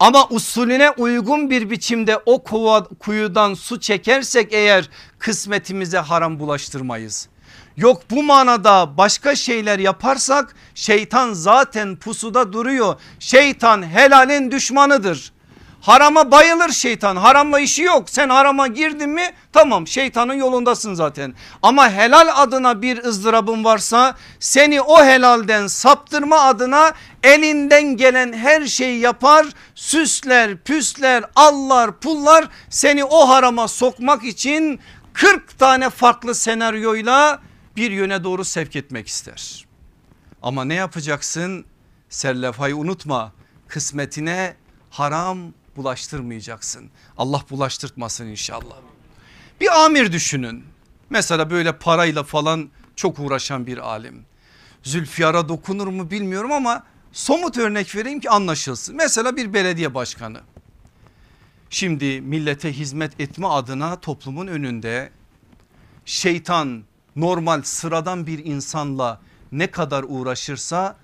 [0.00, 7.28] Ama usulüne uygun bir biçimde o kova, kuyudan su çekersek eğer kısmetimize haram bulaştırmayız.
[7.76, 13.00] Yok bu manada başka şeyler yaparsak şeytan zaten pusuda duruyor.
[13.18, 15.32] Şeytan helalin düşmanıdır.
[15.84, 21.34] Harama bayılır şeytan haramla işi yok sen harama girdin mi tamam şeytanın yolundasın zaten.
[21.62, 26.92] Ama helal adına bir ızdırabın varsa seni o helalden saptırma adına
[27.22, 34.80] elinden gelen her şeyi yapar süsler püsler allar pullar seni o harama sokmak için
[35.12, 37.40] 40 tane farklı senaryoyla
[37.76, 39.66] bir yöne doğru sevk etmek ister.
[40.42, 41.64] Ama ne yapacaksın?
[42.08, 43.32] Serlefayı unutma
[43.68, 44.56] kısmetine
[44.90, 45.38] haram
[45.76, 46.90] bulaştırmayacaksın.
[47.18, 48.76] Allah bulaştırtmasın inşallah.
[49.60, 50.64] Bir amir düşünün.
[51.10, 54.26] Mesela böyle parayla falan çok uğraşan bir alim.
[54.82, 56.82] Zülfiyar'a dokunur mu bilmiyorum ama
[57.12, 58.96] somut örnek vereyim ki anlaşılsın.
[58.96, 60.40] Mesela bir belediye başkanı.
[61.70, 65.10] Şimdi millete hizmet etme adına toplumun önünde
[66.04, 66.84] şeytan
[67.16, 69.20] normal sıradan bir insanla
[69.52, 70.96] ne kadar uğraşırsa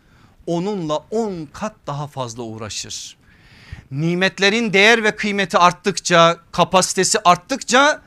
[0.46, 3.19] onunla 10 kat daha fazla uğraşır
[3.90, 8.02] nimetlerin değer ve kıymeti arttıkça kapasitesi arttıkça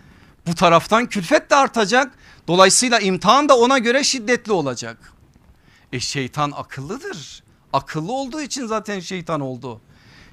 [0.47, 2.11] bu taraftan külfet de artacak.
[2.47, 4.97] Dolayısıyla imtihan da ona göre şiddetli olacak.
[5.93, 7.43] E şeytan akıllıdır.
[7.73, 9.81] Akıllı olduğu için zaten şeytan oldu.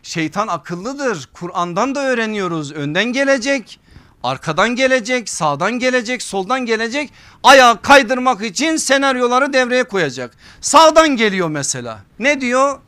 [0.02, 1.28] Şeytan akıllıdır.
[1.32, 2.72] Kur'an'dan da öğreniyoruz.
[2.72, 3.80] Önden gelecek,
[4.22, 7.12] arkadan gelecek, sağdan gelecek, soldan gelecek.
[7.42, 10.36] Ayağı kaydırmak için senaryoları devreye koyacak.
[10.60, 12.00] Sağdan geliyor mesela.
[12.18, 12.80] Ne diyor?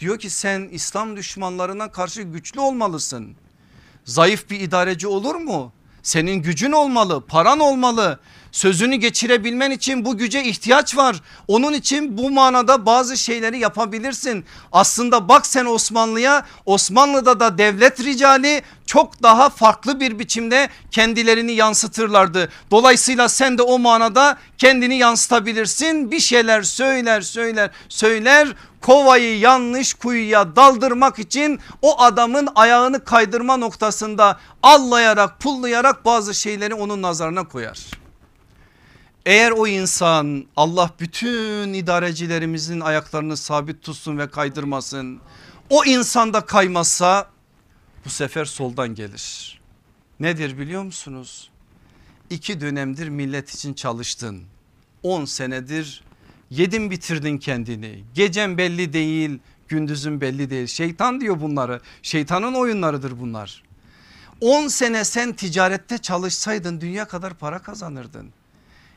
[0.00, 3.36] Diyor ki sen İslam düşmanlarına karşı güçlü olmalısın.
[4.04, 5.72] Zayıf bir idareci olur mu?
[6.02, 8.20] Senin gücün olmalı, paran olmalı.
[8.52, 11.16] Sözünü geçirebilmen için bu güce ihtiyaç var.
[11.48, 14.44] Onun için bu manada bazı şeyleri yapabilirsin.
[14.72, 22.48] Aslında bak sen Osmanlı'ya Osmanlı'da da devlet ricali çok daha farklı bir biçimde kendilerini yansıtırlardı.
[22.70, 26.10] Dolayısıyla sen de o manada kendini yansıtabilirsin.
[26.10, 28.48] Bir şeyler söyler söyler söyler
[28.80, 37.02] kovayı yanlış kuyuya daldırmak için o adamın ayağını kaydırma noktasında allayarak pullayarak bazı şeyleri onun
[37.02, 37.99] nazarına koyar.
[39.26, 45.20] Eğer o insan Allah bütün idarecilerimizin ayaklarını sabit tutsun ve kaydırmasın.
[45.70, 47.30] O insanda kaymazsa
[48.04, 49.60] bu sefer soldan gelir.
[50.20, 51.50] Nedir biliyor musunuz?
[52.30, 54.42] İki dönemdir millet için çalıştın.
[55.02, 56.04] 10 senedir
[56.50, 58.04] yedin bitirdin kendini.
[58.14, 60.66] Gecen belli değil gündüzün belli değil.
[60.66, 61.80] Şeytan diyor bunları.
[62.02, 63.62] Şeytanın oyunlarıdır bunlar.
[64.40, 68.32] 10 sene sen ticarette çalışsaydın dünya kadar para kazanırdın.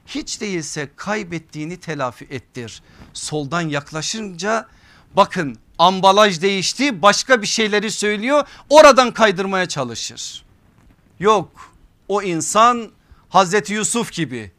[0.06, 2.82] Hiç değilse kaybettiğini telafi ettir.
[3.14, 4.68] Soldan yaklaşınca
[5.16, 10.46] bakın ambalaj değişti başka bir şeyleri söylüyor oradan kaydırmaya çalışır.
[11.20, 11.74] Yok
[12.08, 12.92] o insan
[13.30, 14.52] Hazreti Yusuf gibi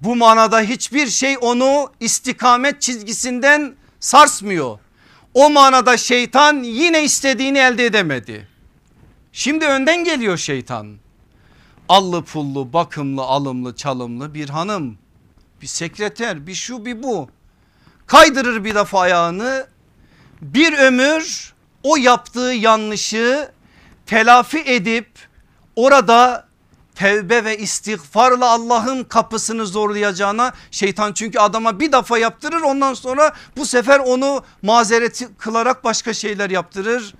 [0.00, 4.78] bu manada hiçbir şey onu istikamet çizgisinden sarsmıyor.
[5.34, 8.48] O manada şeytan yine istediğini elde edemedi.
[9.32, 10.96] Şimdi önden geliyor şeytan.
[11.88, 14.98] Allı pullu bakımlı alımlı çalımlı bir hanım
[15.62, 17.28] bir sekreter bir şu bir bu
[18.06, 19.66] kaydırır bir defa ayağını
[20.42, 23.50] bir ömür o yaptığı yanlışı
[24.06, 25.08] telafi edip
[25.76, 26.48] orada
[26.94, 33.66] tevbe ve istiğfarla Allah'ın kapısını zorlayacağına şeytan çünkü adama bir defa yaptırır ondan sonra bu
[33.66, 37.14] sefer onu mazereti kılarak başka şeyler yaptırır.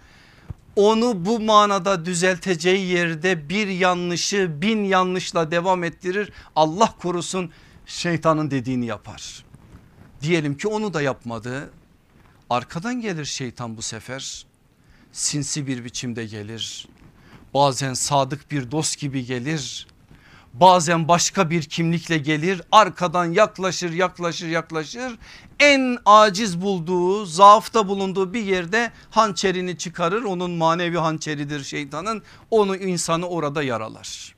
[0.77, 6.33] Onu bu manada düzelteceği yerde bir yanlışı bin yanlışla devam ettirir.
[6.57, 7.51] Allah korusun
[7.87, 9.45] şeytanın dediğini yapar.
[10.23, 11.71] Diyelim ki onu da yapmadı.
[12.51, 14.47] Arkadan gelir şeytan bu sefer.
[15.13, 16.89] Sinsi bir biçimde gelir.
[17.55, 19.87] Bazen sadık bir dost gibi gelir.
[20.55, 25.19] Bazen başka bir kimlikle gelir arkadan yaklaşır yaklaşır yaklaşır
[25.61, 33.29] en aciz bulduğu zaafta bulunduğu bir yerde hançerini çıkarır onun manevi hançeridir şeytanın onu insanı
[33.29, 34.35] orada yaralar.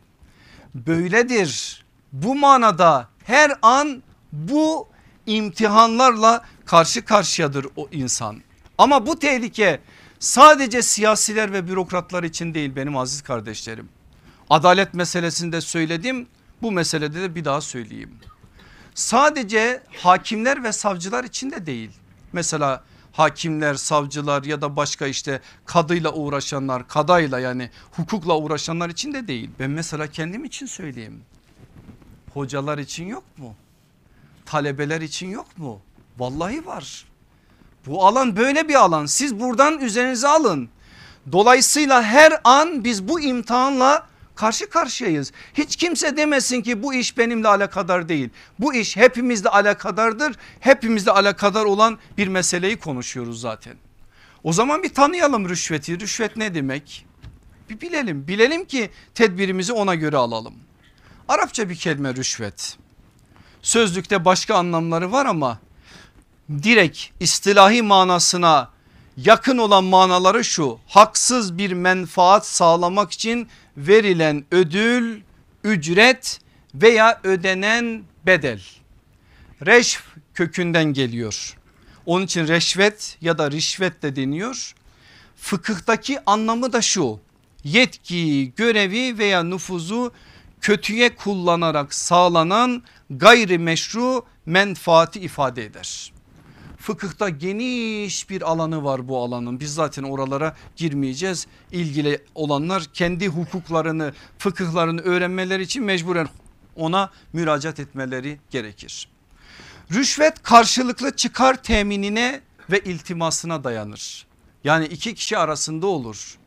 [0.75, 4.03] Böyledir bu manada her an
[4.33, 4.89] bu
[5.27, 8.43] imtihanlarla karşı karşıyadır o insan.
[8.79, 9.81] Ama bu tehlike
[10.19, 13.89] sadece siyasiler ve bürokratlar için değil benim aziz kardeşlerim.
[14.51, 16.27] Adalet meselesinde söyledim
[16.63, 18.11] bu meselede de bir daha söyleyeyim.
[18.97, 21.91] Sadece hakimler ve savcılar için de değil.
[22.33, 29.29] Mesela hakimler, savcılar ya da başka işte kadıyla uğraşanlar, kadayla yani hukukla uğraşanlar için de
[29.29, 29.51] değil.
[29.59, 31.23] Ben mesela kendim için söyleyeyim.
[32.35, 33.55] Hocalar için yok mu?
[34.47, 35.81] Talebeler için yok mu?
[36.19, 37.05] Vallahi var.
[37.87, 39.07] Bu alan böyle bir alan.
[39.07, 40.69] Siz buradan üzerinize alın.
[41.33, 44.07] Dolayısıyla her an biz bu imtihanla
[44.37, 45.33] karşı karşıyayız.
[45.55, 48.31] Hiç kimse demesin ki bu iş benimle alakadar değil.
[48.59, 50.37] Bu iş hepimizle alakadardır.
[50.61, 53.75] Hepimizle alakadar olan bir meseleyi konuşuyoruz zaten.
[54.45, 56.01] O zaman bir tanıyalım rüşveti.
[56.01, 57.07] Rüşvet ne demek?
[57.71, 58.29] Bir bilelim.
[58.29, 60.55] Bilelim ki tedbirimizi ona göre alalım.
[61.29, 62.77] Arapça bir kelime rüşvet.
[63.63, 65.59] Sözlükte başka anlamları var ama
[66.63, 68.71] direkt istilahi manasına
[69.17, 75.21] yakın olan manaları şu haksız bir menfaat sağlamak için verilen ödül,
[75.65, 76.41] ücret
[76.75, 78.63] veya ödenen bedel.
[79.67, 80.03] Reşf
[80.35, 81.57] kökünden geliyor.
[82.07, 84.75] Onun için reşvet ya da rişvet de deniyor.
[85.37, 87.21] Fıkıhtaki anlamı da şu
[87.65, 90.13] yetki, görevi veya nüfuzu
[90.61, 96.13] kötüye kullanarak sağlanan gayrimeşru menfaati ifade eder.
[96.87, 99.61] Fıkıhta geniş bir alanı var bu alanın.
[99.61, 101.47] Biz zaten oralara girmeyeceğiz.
[101.73, 106.29] İlgili olanlar kendi hukuklarını, fıkıhlarını öğrenmeleri için mecburen
[106.77, 109.09] ona müracaat etmeleri gerekir.
[109.93, 114.27] Rüşvet karşılıklı çıkar teminine ve iltimasına dayanır.
[114.65, 116.39] Yani iki kişi arasında olur.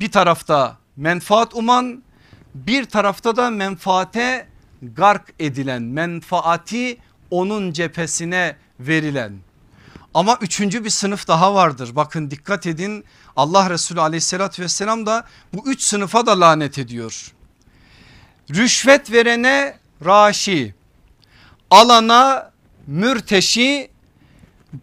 [0.00, 2.02] Bir tarafta menfaat uman
[2.54, 4.48] bir tarafta da menfaate
[4.82, 6.98] gark edilen menfaati
[7.30, 9.32] onun cephesine verilen
[10.14, 11.90] ama üçüncü bir sınıf daha vardır.
[11.92, 13.04] Bakın dikkat edin
[13.36, 17.32] Allah Resulü aleyhissalatü vesselam da bu üç sınıfa da lanet ediyor.
[18.50, 20.74] Rüşvet verene raşi,
[21.70, 22.50] alana
[22.86, 23.90] mürteşi,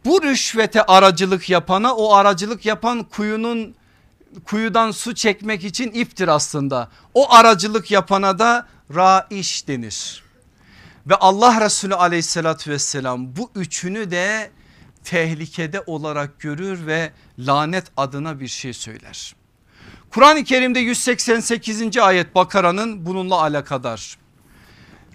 [0.06, 3.76] bu rüşvete aracılık yapana o aracılık yapan kuyunun
[4.46, 6.90] kuyudan su çekmek için iptir aslında.
[7.14, 10.24] O aracılık yapana da raiş denir.
[11.08, 14.52] Ve Allah Resulü aleyhissalatü vesselam bu üçünü de
[15.04, 19.36] tehlikede olarak görür ve lanet adına bir şey söyler.
[20.10, 21.98] Kur'an-ı Kerim'de 188.
[21.98, 24.18] ayet Bakara'nın bununla alakadar.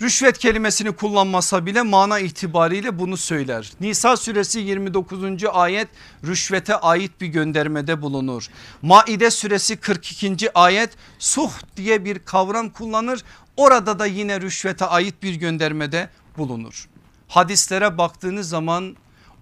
[0.00, 3.72] Rüşvet kelimesini kullanmasa bile mana itibariyle bunu söyler.
[3.80, 5.44] Nisa suresi 29.
[5.52, 5.88] ayet
[6.26, 8.48] rüşvete ait bir göndermede bulunur.
[8.82, 10.50] Maide suresi 42.
[10.54, 13.24] ayet suh diye bir kavram kullanır.
[13.56, 16.88] Orada da yine rüşvete ait bir göndermede bulunur.
[17.28, 18.96] Hadislere baktığınız zaman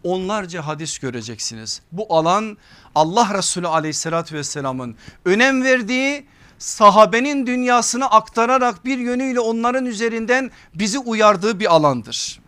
[0.04, 1.82] onlarca hadis göreceksiniz.
[1.92, 2.56] Bu alan
[2.94, 6.26] Allah Resulü aleyhissalatü vesselamın önem verdiği
[6.58, 12.40] sahabenin dünyasını aktararak bir yönüyle onların üzerinden bizi uyardığı bir alandır.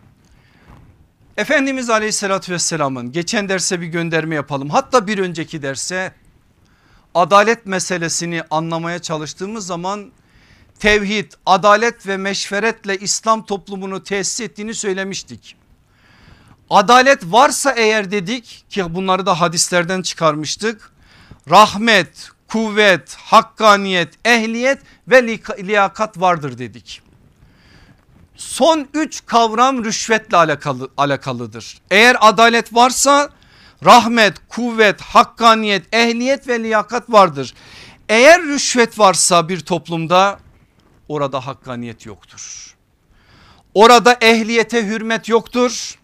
[1.37, 4.69] Efendimiz aleyhissalatü vesselamın geçen derse bir gönderme yapalım.
[4.69, 6.13] Hatta bir önceki derse
[7.15, 10.11] adalet meselesini anlamaya çalıştığımız zaman
[10.79, 15.55] tevhid, adalet ve meşveretle İslam toplumunu tesis ettiğini söylemiştik.
[16.69, 20.91] Adalet varsa eğer dedik ki bunları da hadislerden çıkarmıştık.
[21.49, 25.27] Rahmet, kuvvet, hakkaniyet, ehliyet ve
[25.63, 27.01] liyakat vardır dedik.
[28.35, 31.77] Son üç kavram rüşvetle alakalı, alakalıdır.
[31.91, 33.29] Eğer adalet varsa
[33.85, 37.53] rahmet, kuvvet, hakkaniyet, ehliyet ve liyakat vardır.
[38.09, 40.39] Eğer rüşvet varsa bir toplumda
[41.07, 42.75] orada hakkaniyet yoktur.
[43.73, 45.99] Orada ehliyete hürmet yoktur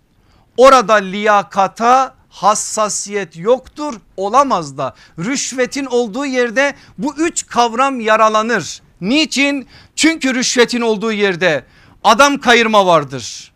[0.57, 8.81] Orada liyakata hassasiyet yoktur olamaz da rüşvetin olduğu yerde bu üç kavram yaralanır.
[9.01, 9.67] Niçin?
[9.95, 11.65] Çünkü rüşvetin olduğu yerde
[12.03, 13.51] adam kayırma vardır.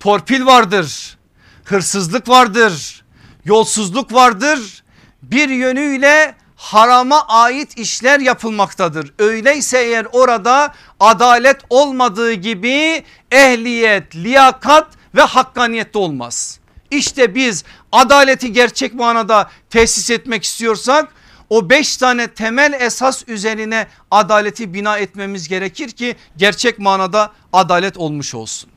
[0.00, 1.18] Torpil vardır.
[1.64, 3.04] Hırsızlık vardır.
[3.44, 4.84] Yolsuzluk vardır.
[5.22, 9.14] Bir yönüyle harama ait işler yapılmaktadır.
[9.18, 16.60] Öyleyse eğer orada adalet olmadığı gibi ehliyet, liyakat ve hakkaniyet de olmaz.
[16.90, 21.14] İşte biz adaleti gerçek manada tesis etmek istiyorsak
[21.50, 28.34] o beş tane temel esas üzerine adaleti bina etmemiz gerekir ki gerçek manada adalet olmuş
[28.34, 28.70] olsun.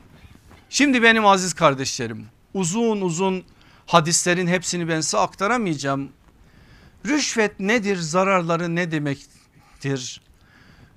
[0.70, 3.44] Şimdi benim aziz kardeşlerim uzun uzun
[3.86, 6.08] hadislerin hepsini ben size aktaramayacağım.
[7.06, 10.20] Rüşvet nedir zararları ne demektir?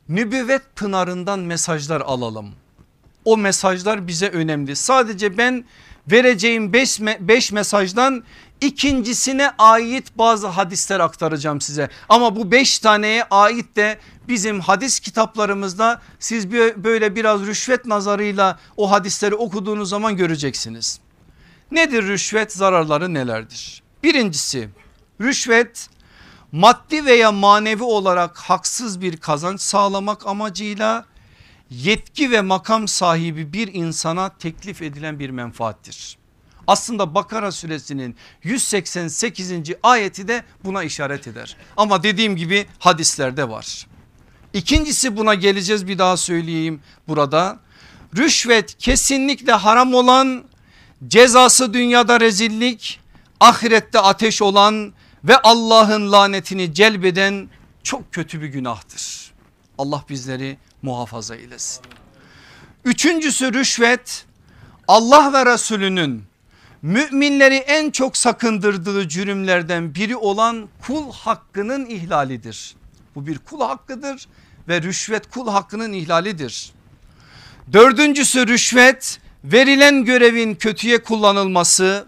[0.10, 2.56] Nübüvvet pınarından mesajlar alalım.
[3.26, 4.76] O mesajlar bize önemli.
[4.76, 5.66] Sadece ben
[6.12, 8.24] vereceğim 5 mesajdan
[8.62, 11.90] ikincisine ait bazı hadisler aktaracağım size.
[12.10, 18.92] Ama bu 5 taneye ait de bizim hadis kitaplarımızda siz böyle biraz rüşvet nazarıyla o
[18.92, 21.00] hadisleri okuduğunuz zaman göreceksiniz.
[21.72, 23.84] Nedir rüşvet zararları nelerdir?
[24.04, 24.70] Birincisi
[25.22, 25.90] rüşvet
[26.52, 31.06] maddi veya manevi olarak haksız bir kazanç sağlamak amacıyla
[31.72, 36.18] yetki ve makam sahibi bir insana teklif edilen bir menfaattir.
[36.68, 39.52] Aslında Bakara suresinin 188.
[39.84, 41.58] ayeti de buna işaret eder.
[41.78, 43.88] Ama dediğim gibi hadislerde var.
[44.54, 47.60] İkincisi buna geleceğiz bir daha söyleyeyim burada.
[48.18, 50.44] Rüşvet kesinlikle haram olan
[51.08, 53.00] cezası dünyada rezillik
[53.40, 54.94] ahirette ateş olan
[55.24, 57.50] ve Allah'ın lanetini celbeden
[57.84, 59.31] çok kötü bir günahtır.
[59.82, 61.82] Allah bizleri muhafaza eylesin.
[62.86, 64.26] Üçüncüsü rüşvet
[64.88, 66.24] Allah ve Resulünün
[66.82, 72.76] müminleri en çok sakındırdığı cürümlerden biri olan kul hakkının ihlalidir.
[73.16, 74.28] Bu bir kul hakkıdır
[74.68, 76.72] ve rüşvet kul hakkının ihlalidir.
[77.74, 82.08] Dördüncüsü rüşvet verilen görevin kötüye kullanılması,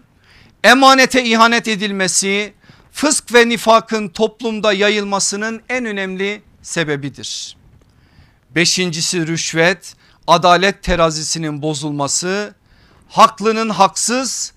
[0.64, 2.54] emanete ihanet edilmesi,
[2.92, 7.56] fısk ve nifakın toplumda yayılmasının en önemli sebebidir.
[8.54, 9.96] Beşincisi rüşvet,
[10.26, 12.54] adalet terazisinin bozulması,
[13.08, 14.52] haklının haksız,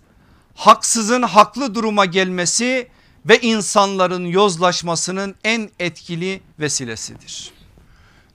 [0.55, 2.87] haksızın haklı duruma gelmesi
[3.25, 7.51] ve insanların yozlaşmasının en etkili vesilesidir.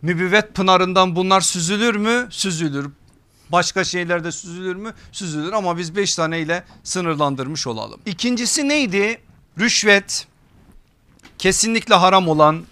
[0.03, 2.27] Nübüvvet pınarından bunlar süzülür mü?
[2.31, 2.91] Süzülür.
[3.49, 4.95] Başka şeylerde süzülür mü?
[5.13, 8.01] Süzülür ama biz beş tane ile sınırlandırmış olalım.
[8.07, 9.21] İkincisi neydi?
[9.59, 10.27] Rüşvet
[11.39, 12.65] kesinlikle haram olan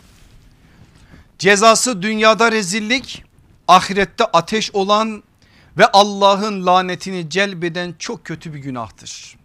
[1.40, 3.24] cezası dünyada rezillik
[3.68, 5.22] ahirette ateş olan
[5.78, 9.36] ve Allah'ın lanetini celbeden çok kötü bir günahtır.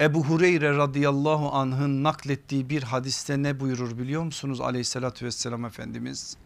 [0.00, 6.36] Ebu Hureyre radıyallahu anh'ın naklettiği bir hadiste ne buyurur biliyor musunuz aleyhissalatü vesselam Efendimiz?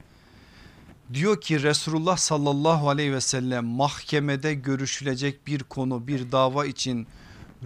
[1.15, 7.07] Diyor ki Resulullah sallallahu aleyhi ve sellem mahkemede görüşülecek bir konu bir dava için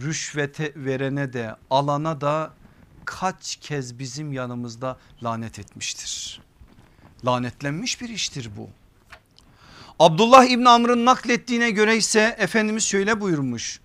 [0.02, 2.50] rüşvete verene de alana da
[3.04, 6.41] kaç kez bizim yanımızda lanet etmiştir.
[7.24, 8.68] Lanetlenmiş bir iştir bu.
[9.98, 13.80] Abdullah İbn Amr'ın naklettiğine göre ise Efendimiz şöyle buyurmuş.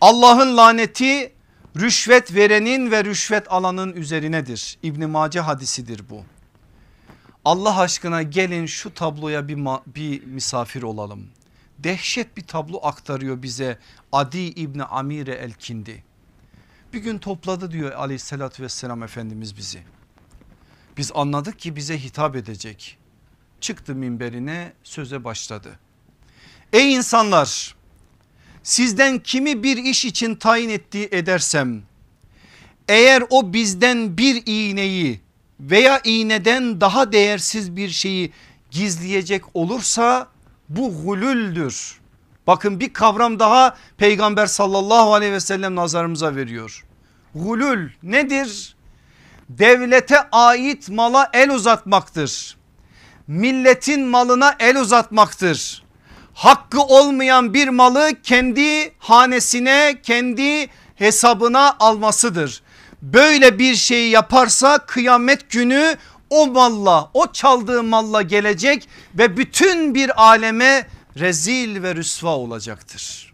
[0.00, 1.32] Allah'ın laneti
[1.76, 4.78] rüşvet verenin ve rüşvet alanın üzerinedir.
[4.82, 6.22] İbn Mace hadisidir bu.
[7.44, 11.26] Allah aşkına gelin şu tabloya bir, bir misafir olalım.
[11.78, 13.78] Dehşet bir tablo aktarıyor bize
[14.12, 16.04] Adi İbni Amire el-Kindi.
[16.92, 19.82] Bir gün topladı diyor aleyhissalatü vesselam Efendimiz bizi.
[21.00, 22.98] Biz anladık ki bize hitap edecek.
[23.60, 25.78] Çıktı minberine söze başladı.
[26.72, 27.74] Ey insanlar
[28.62, 31.82] sizden kimi bir iş için tayin ettiği edersem
[32.88, 35.20] eğer o bizden bir iğneyi
[35.60, 38.32] veya iğneden daha değersiz bir şeyi
[38.70, 40.28] gizleyecek olursa
[40.68, 42.00] bu gulüldür.
[42.46, 46.84] Bakın bir kavram daha peygamber sallallahu aleyhi ve sellem nazarımıza veriyor.
[47.34, 48.76] Gulül nedir?
[49.58, 52.56] Devlete ait mala el uzatmaktır.
[53.26, 55.82] Milletin malına el uzatmaktır.
[56.34, 62.62] Hakkı olmayan bir malı kendi hanesine kendi hesabına almasıdır
[63.02, 65.96] böyle bir şey yaparsa kıyamet günü
[66.30, 70.86] o malla o çaldığı malla gelecek ve bütün bir aleme
[71.16, 73.29] rezil ve rüsva olacaktır.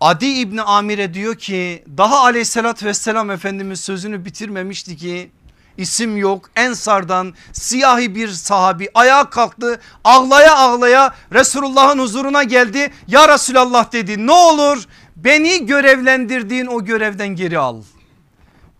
[0.00, 5.30] Adi İbni Amir'e diyor ki daha aleyhissalatü vesselam Efendimiz sözünü bitirmemişti ki
[5.76, 6.50] isim yok.
[6.56, 12.92] Ensardan siyahi bir sahabi ayağa kalktı ağlaya ağlaya Resulullah'ın huzuruna geldi.
[13.08, 14.84] Ya Resulallah dedi ne olur
[15.16, 17.82] beni görevlendirdiğin o görevden geri al.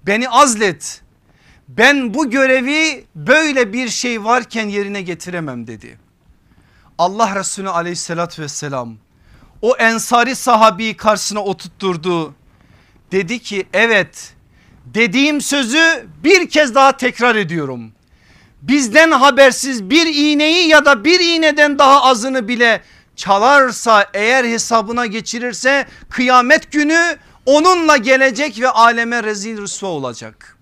[0.07, 1.03] Beni azlet.
[1.69, 5.67] Ben bu görevi böyle bir şey varken yerine getiremem.
[5.67, 5.99] dedi.
[6.99, 8.97] Allah Resulü aleyhissalatü vesselam
[9.67, 12.35] o ensari sahabiyi karşısına oturtturdu.
[13.13, 14.37] Dedi ki evet
[14.87, 17.93] Dediğim sözü bir kez daha tekrar ediyorum.
[18.63, 22.83] Bizden habersiz bir iğneyi ya da bir iğneden daha azını bile
[23.17, 30.59] çalarsa eğer hesabına geçirirse kıyamet günü onunla gelecek ve aleme rezil rüsva olacak.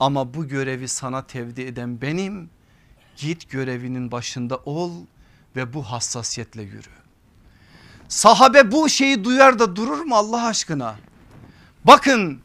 [0.00, 2.50] Ama bu görevi sana tevdi eden benim
[3.16, 4.92] git görevinin başında ol
[5.56, 7.05] ve bu hassasiyetle yürü.
[8.08, 10.96] Sahabe bu şeyi duyar da durur mu Allah aşkına?
[11.84, 12.40] Bakın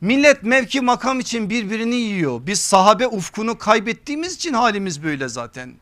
[0.00, 2.46] millet mevki makam için birbirini yiyor.
[2.46, 5.74] Biz sahabe ufkunu kaybettiğimiz için halimiz böyle zaten.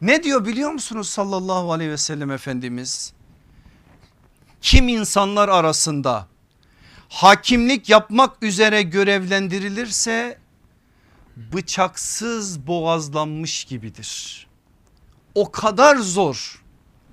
[0.00, 3.12] Ne diyor biliyor musunuz sallallahu aleyhi ve sellem Efendimiz?
[4.62, 6.26] Kim insanlar arasında
[7.08, 10.38] hakimlik yapmak üzere görevlendirilirse
[11.36, 14.46] bıçaksız boğazlanmış gibidir.
[15.34, 16.62] O kadar zor,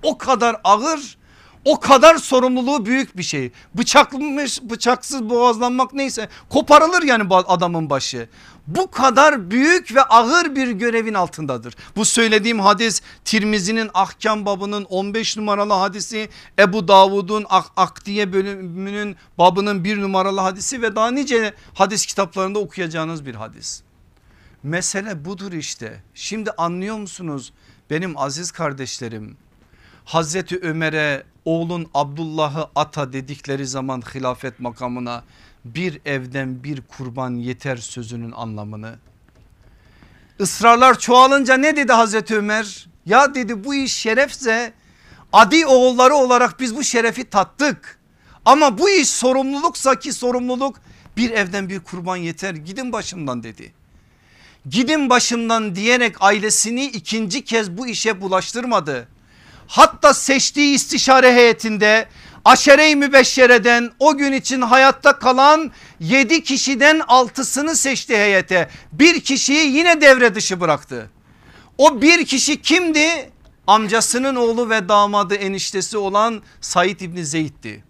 [0.02, 1.17] o kadar ağır,
[1.68, 3.52] o kadar sorumluluğu büyük bir şey.
[3.74, 8.28] Bıçakmış, bıçaksız boğazlanmak neyse koparılır yani adamın başı.
[8.66, 11.74] Bu kadar büyük ve ağır bir görevin altındadır.
[11.96, 19.84] Bu söylediğim hadis Tirmizi'nin ahkam babının 15 numaralı hadisi Ebu Davud'un Ak Akdiye bölümünün babının
[19.84, 23.82] bir numaralı hadisi ve daha nice hadis kitaplarında okuyacağınız bir hadis.
[24.62, 26.02] Mesele budur işte.
[26.14, 27.52] Şimdi anlıyor musunuz
[27.90, 29.36] benim aziz kardeşlerim?
[30.08, 35.24] Hazreti Ömer'e oğlun Abdullah'ı ata dedikleri zaman hilafet makamına
[35.64, 38.94] bir evden bir kurban yeter sözünün anlamını.
[40.38, 42.88] Israrlar çoğalınca ne dedi Hazreti Ömer?
[43.06, 44.72] Ya dedi bu iş şerefse
[45.32, 47.98] adi oğulları olarak biz bu şerefi tattık.
[48.44, 50.80] Ama bu iş sorumluluksa ki sorumluluk
[51.16, 53.72] bir evden bir kurban yeter gidin başımdan dedi.
[54.68, 59.08] Gidin başımdan diyerek ailesini ikinci kez bu işe bulaştırmadı.
[59.68, 62.08] Hatta seçtiği istişare heyetinde
[62.44, 68.68] aşere-i mübeşşereden o gün için hayatta kalan 7 kişiden 6'sını seçti heyete.
[68.92, 71.10] Bir kişiyi yine devre dışı bıraktı.
[71.78, 73.30] O bir kişi kimdi?
[73.66, 77.84] Amcasının oğlu ve damadı eniştesi olan Said İbni Zeyd'di.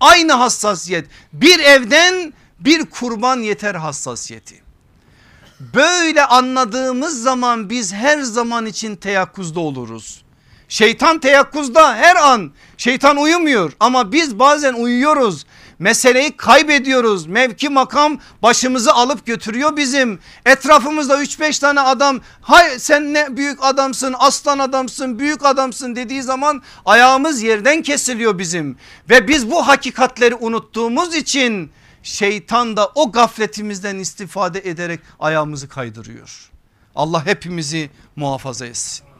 [0.00, 4.62] Aynı hassasiyet bir evden bir kurban yeter hassasiyeti.
[5.60, 10.21] Böyle anladığımız zaman biz her zaman için teyakkuzda oluruz.
[10.72, 15.46] Şeytan teyakkuzda her an şeytan uyumuyor ama biz bazen uyuyoruz.
[15.78, 17.26] Meseleyi kaybediyoruz.
[17.26, 20.18] Mevki makam başımızı alıp götürüyor bizim.
[20.46, 26.62] Etrafımızda 3-5 tane adam hay sen ne büyük adamsın aslan adamsın büyük adamsın dediği zaman
[26.84, 28.76] ayağımız yerden kesiliyor bizim.
[29.10, 31.70] Ve biz bu hakikatleri unuttuğumuz için
[32.02, 36.50] şeytan da o gafletimizden istifade ederek ayağımızı kaydırıyor.
[36.94, 39.11] Allah hepimizi muhafaza etsin.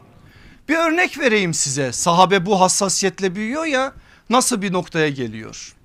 [0.67, 3.93] Bir örnek vereyim size sahabe bu hassasiyetle büyüyor ya
[4.29, 5.75] nasıl bir noktaya geliyor.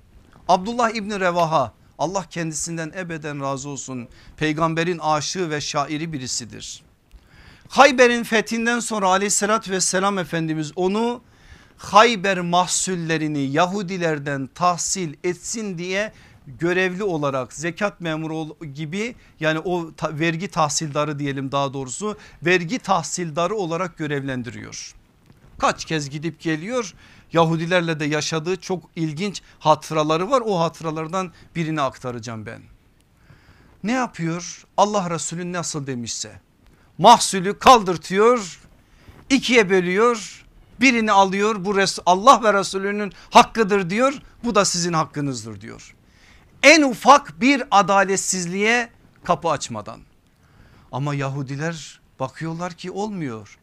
[0.47, 4.07] Abdullah İbni Revaha Allah kendisinden ebeden razı olsun
[4.37, 6.83] peygamberin aşığı ve şairi birisidir.
[7.69, 11.21] Hayber'in fethinden sonra aleyhissalatü vesselam Efendimiz onu
[11.77, 16.13] Hayber mahsullerini Yahudilerden tahsil etsin diye
[16.59, 23.55] görevli olarak zekat memuru gibi yani o ta, vergi tahsildarı diyelim daha doğrusu vergi tahsildarı
[23.55, 24.93] olarak görevlendiriyor.
[25.59, 26.93] Kaç kez gidip geliyor
[27.33, 30.41] Yahudilerle de yaşadığı çok ilginç hatıraları var.
[30.45, 32.61] O hatıralardan birini aktaracağım ben.
[33.83, 34.65] Ne yapıyor?
[34.77, 36.41] Allah Resulü nasıl demişse.
[36.97, 38.59] Mahsulü kaldırtıyor
[39.29, 40.45] ikiye bölüyor
[40.81, 41.65] birini alıyor.
[41.65, 41.75] Bu
[42.05, 44.13] Allah ve Resulünün hakkıdır diyor.
[44.43, 45.95] Bu da sizin hakkınızdır diyor
[46.63, 48.89] en ufak bir adaletsizliğe
[49.23, 49.99] kapı açmadan.
[50.91, 53.59] Ama Yahudiler bakıyorlar ki olmuyor.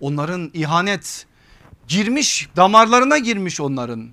[0.00, 1.26] Onların ihanet
[1.88, 4.08] girmiş damarlarına girmiş onların.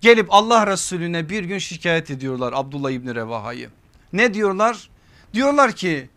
[0.00, 3.70] Gelip Allah Resulüne bir gün şikayet ediyorlar Abdullah İbni Revaha'yı.
[4.12, 4.90] Ne diyorlar?
[5.34, 6.10] Diyorlar ki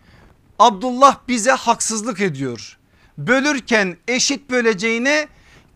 [0.59, 2.77] Abdullah bize haksızlık ediyor.
[3.17, 5.27] Bölürken eşit böleceğine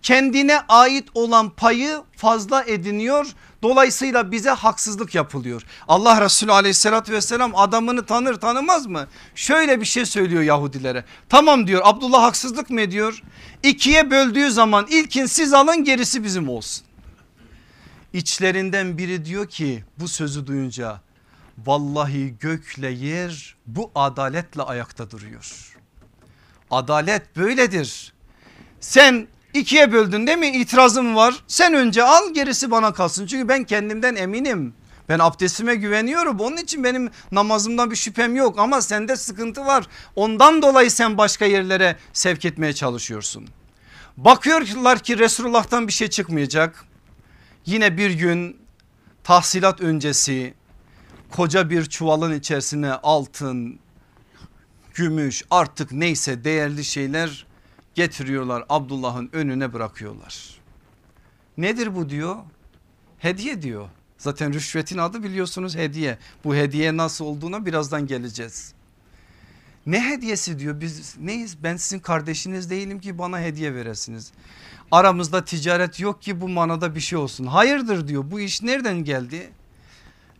[0.01, 3.27] kendine ait olan payı fazla ediniyor.
[3.65, 5.61] Dolayısıyla bize haksızlık yapılıyor.
[5.87, 9.07] Allah Resulü aleyhissalatü vesselam adamını tanır tanımaz mı?
[9.35, 11.05] Şöyle bir şey söylüyor Yahudilere.
[11.29, 13.21] Tamam diyor Abdullah haksızlık mı ediyor?
[13.63, 16.85] İkiye böldüğü zaman ilkin siz alın gerisi bizim olsun.
[18.13, 21.01] İçlerinden biri diyor ki bu sözü duyunca
[21.65, 25.77] vallahi gökle yer bu adaletle ayakta duruyor.
[26.71, 28.13] Adalet böyledir.
[28.79, 33.63] Sen İkiye böldün değil mi itirazım var sen önce al gerisi bana kalsın çünkü ben
[33.63, 34.73] kendimden eminim.
[35.09, 39.87] Ben abdestime güveniyorum onun için benim namazımdan bir şüphem yok ama sende sıkıntı var.
[40.15, 43.47] Ondan dolayı sen başka yerlere sevk etmeye çalışıyorsun.
[44.17, 46.85] Bakıyorlar ki Resulullah'tan bir şey çıkmayacak.
[47.65, 48.57] Yine bir gün
[49.23, 50.53] tahsilat öncesi
[51.31, 53.79] koca bir çuvalın içerisine altın,
[54.93, 57.45] gümüş artık neyse değerli şeyler
[57.95, 60.59] getiriyorlar Abdullah'ın önüne bırakıyorlar.
[61.57, 62.35] Nedir bu diyor?
[63.17, 63.89] Hediye diyor.
[64.17, 66.17] Zaten rüşvetin adı biliyorsunuz hediye.
[66.43, 68.73] Bu hediye nasıl olduğuna birazdan geleceğiz.
[69.85, 74.31] Ne hediyesi diyor biz neyiz ben sizin kardeşiniz değilim ki bana hediye veresiniz.
[74.91, 77.45] Aramızda ticaret yok ki bu manada bir şey olsun.
[77.45, 79.49] Hayırdır diyor bu iş nereden geldi?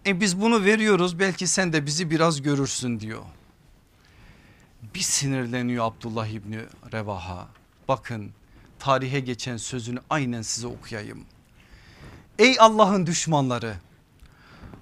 [0.06, 3.22] E biz bunu veriyoruz belki sen de bizi biraz görürsün diyor.
[4.96, 6.60] Bir sinirleniyor Abdullah İbni
[6.94, 7.48] Revaha.
[7.88, 8.32] Bakın
[8.80, 11.26] tarihe geçen sözünü aynen size okuyayım.
[12.40, 13.76] Ey Allah'ın düşmanları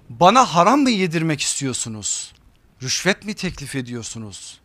[0.09, 2.33] bana haram mı yedirmek istiyorsunuz?
[2.83, 4.59] Rüşvet mi teklif ediyorsunuz?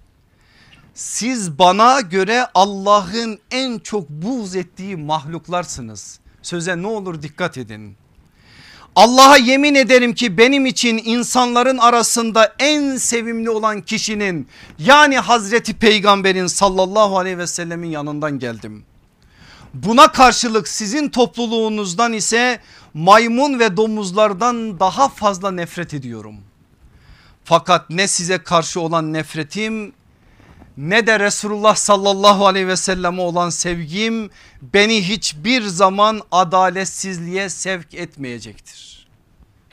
[0.94, 6.20] Siz bana göre Allah'ın en çok buğz ettiği mahluklarsınız.
[6.42, 7.96] Söze ne olur dikkat edin.
[8.99, 16.46] Allah'a yemin ederim ki benim için insanların arasında en sevimli olan kişinin yani Hazreti Peygamber'in
[16.46, 18.84] sallallahu aleyhi ve sellemin yanından geldim.
[19.74, 22.61] Buna karşılık sizin topluluğunuzdan ise
[22.94, 26.36] maymun ve domuzlardan daha fazla nefret ediyorum.
[27.44, 29.92] Fakat ne size karşı olan nefretim
[30.76, 34.30] ne de Resulullah sallallahu aleyhi ve selleme olan sevgim
[34.62, 38.88] beni hiçbir zaman adaletsizliğe sevk etmeyecektir.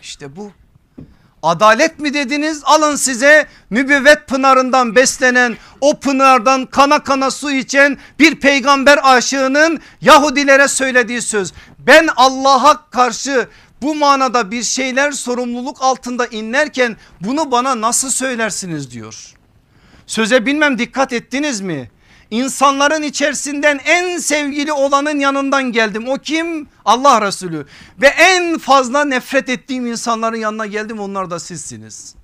[0.06, 0.52] İşte bu.
[1.44, 8.36] Adalet mi dediniz alın size mübevvet pınarından beslenen o pınardan kana kana su içen bir
[8.40, 11.54] peygamber aşığının Yahudilere söylediği söz.
[11.80, 13.48] Ben Allah'a karşı
[13.82, 19.34] bu manada bir şeyler sorumluluk altında inlerken bunu bana nasıl söylersiniz diyor.
[20.08, 21.92] Söze bilmem dikkat ettiniz mi?
[22.36, 26.08] İnsanların içerisinden en sevgili olanın yanından geldim.
[26.08, 26.68] O kim?
[26.86, 27.66] Allah Resulü.
[28.02, 32.16] Ve en fazla nefret ettiğim insanların yanına geldim onlar da sizsiniz.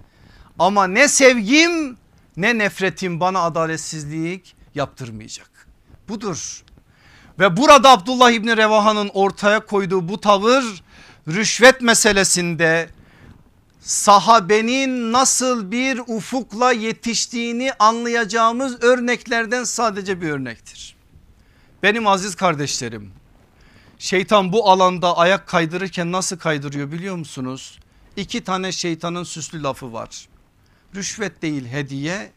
[0.59, 1.97] Ama ne sevgim
[2.38, 5.68] ne nefretim bana adaletsizlik yaptırmayacak.
[6.09, 6.64] Budur.
[7.39, 10.84] Ve burada Abdullah İbni Revaha'nın ortaya koyduğu bu tavır
[11.28, 12.89] rüşvet meselesinde
[13.82, 20.95] sahabenin nasıl bir ufukla yetiştiğini anlayacağımız örneklerden sadece bir örnektir.
[21.84, 23.11] Benim aziz kardeşlerim
[23.97, 27.79] şeytan bu alanda ayak kaydırırken nasıl kaydırıyor biliyor musunuz?
[28.15, 30.27] İki tane şeytanın süslü lafı var.
[30.95, 32.32] Rüşvet değil hediye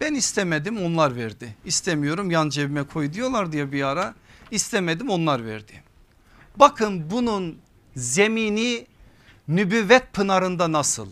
[0.00, 1.56] ben istemedim onlar verdi.
[1.64, 4.14] İstemiyorum yan cebime koy diyorlar diye bir ara
[4.50, 5.82] istemedim onlar verdi.
[6.56, 7.58] Bakın bunun
[7.96, 8.86] zemini
[9.48, 11.08] nübüvvet pınarında nasıl?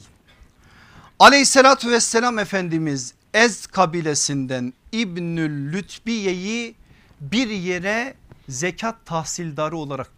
[1.18, 6.74] Aleyhissalatü vesselam Efendimiz Ez kabilesinden İbnül Lütbiye'yi
[7.20, 8.14] bir yere
[8.48, 10.10] zekat tahsildarı olarak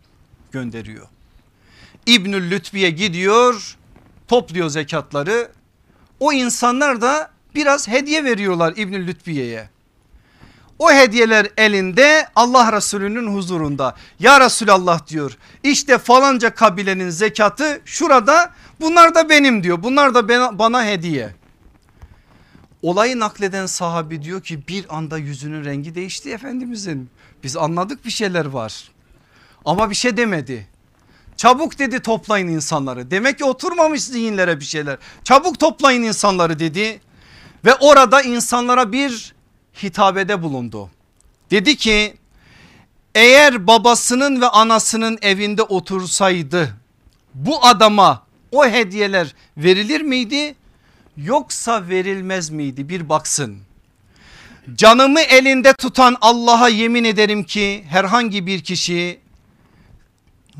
[0.52, 1.08] gönderiyor.
[2.06, 3.76] İbnül Lütbiye gidiyor
[4.28, 5.52] topluyor zekatları
[6.20, 9.68] o insanlar da biraz hediye veriyorlar İbnül Lütbiye'ye.
[10.78, 13.94] O hediyeler elinde Allah Resulü'nün huzurunda.
[14.20, 19.82] Ya Resulallah diyor işte falanca kabilenin zekatı şurada bunlar da benim diyor.
[19.82, 21.34] Bunlar da bana hediye.
[22.82, 27.10] Olayı nakleden sahabi diyor ki bir anda yüzünün rengi değişti Efendimizin.
[27.42, 28.90] Biz anladık bir şeyler var
[29.64, 30.68] ama bir şey demedi.
[31.36, 33.10] Çabuk dedi toplayın insanları.
[33.10, 34.98] Demek ki oturmamış zihinlere bir şeyler.
[35.24, 37.00] Çabuk toplayın insanları dedi.
[37.64, 39.34] Ve orada insanlara bir
[39.82, 40.90] hitabede bulundu.
[41.50, 42.14] Dedi ki
[43.14, 46.76] eğer babasının ve anasının evinde otursaydı
[47.34, 48.22] bu adama
[48.52, 50.54] o hediyeler verilir miydi
[51.16, 53.58] yoksa verilmez miydi bir baksın.
[54.74, 59.20] Canımı elinde tutan Allah'a yemin ederim ki herhangi bir kişi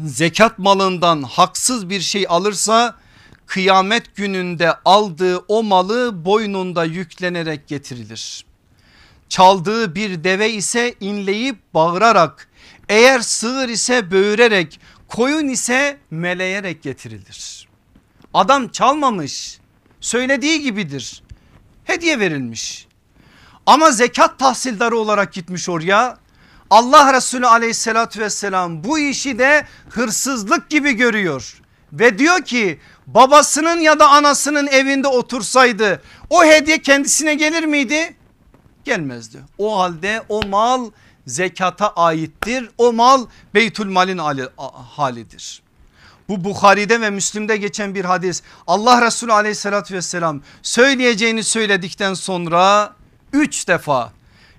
[0.05, 2.97] zekat malından haksız bir şey alırsa
[3.47, 8.45] kıyamet gününde aldığı o malı boynunda yüklenerek getirilir.
[9.35, 12.49] Çaldığı bir deve ise inleyip bağırarak
[12.89, 17.69] eğer sığır ise böğürerek koyun ise meleyerek getirilir.
[18.35, 19.59] Adam çalmamış
[20.01, 21.23] söylediği gibidir
[21.85, 22.87] hediye verilmiş
[23.67, 26.19] ama zekat tahsildarı olarak gitmiş oraya
[26.71, 31.63] Allah Resulü aleyhissalatü vesselam bu işi de hırsızlık gibi görüyor
[31.93, 38.17] ve diyor ki babasının ya da anasının evinde otursaydı o hediye kendisine gelir miydi?
[38.85, 39.39] Gelmezdi.
[39.59, 40.91] O halde o mal
[41.27, 42.71] zekata aittir.
[42.79, 44.19] O mal Beytülmal'in
[44.97, 45.63] halidir.
[46.29, 48.43] Bu Bukhari'de ve Müslim'de geçen bir hadis.
[48.67, 52.93] Allah Resulü aleyhissalatü vesselam söyleyeceğini söyledikten sonra
[53.33, 54.13] üç defa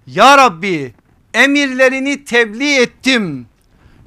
[0.08, 0.94] Ya Rabbi
[1.34, 3.48] emirlerini tebliğ ettim.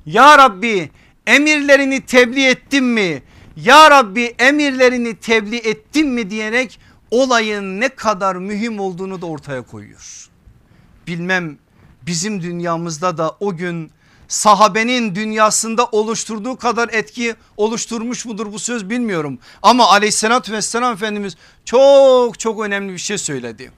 [0.06, 0.90] Ya Rabbi
[1.26, 3.22] emirlerini tebliğ ettim mi?
[3.64, 10.28] ya Rabbi emirlerini tebliğ ettim mi diyerek olayın ne kadar mühim olduğunu da ortaya koyuyor.
[11.06, 11.58] Bilmem
[12.02, 13.90] bizim dünyamızda da o gün
[14.28, 19.38] sahabenin dünyasında oluşturduğu kadar etki oluşturmuş mudur bu söz bilmiyorum.
[19.62, 23.72] Ama aleyhissalatü vesselam Efendimiz çok çok önemli bir şey söyledi.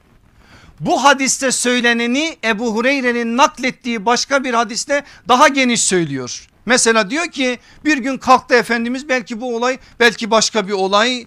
[0.80, 6.46] Bu hadiste söyleneni Ebu Hureyre'nin naklettiği başka bir hadiste daha geniş söylüyor.
[6.66, 11.26] Mesela diyor ki bir gün kalktı Efendimiz belki bu olay belki başka bir olay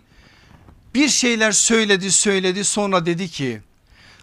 [0.94, 3.62] bir şeyler söyledi söyledi sonra dedi ki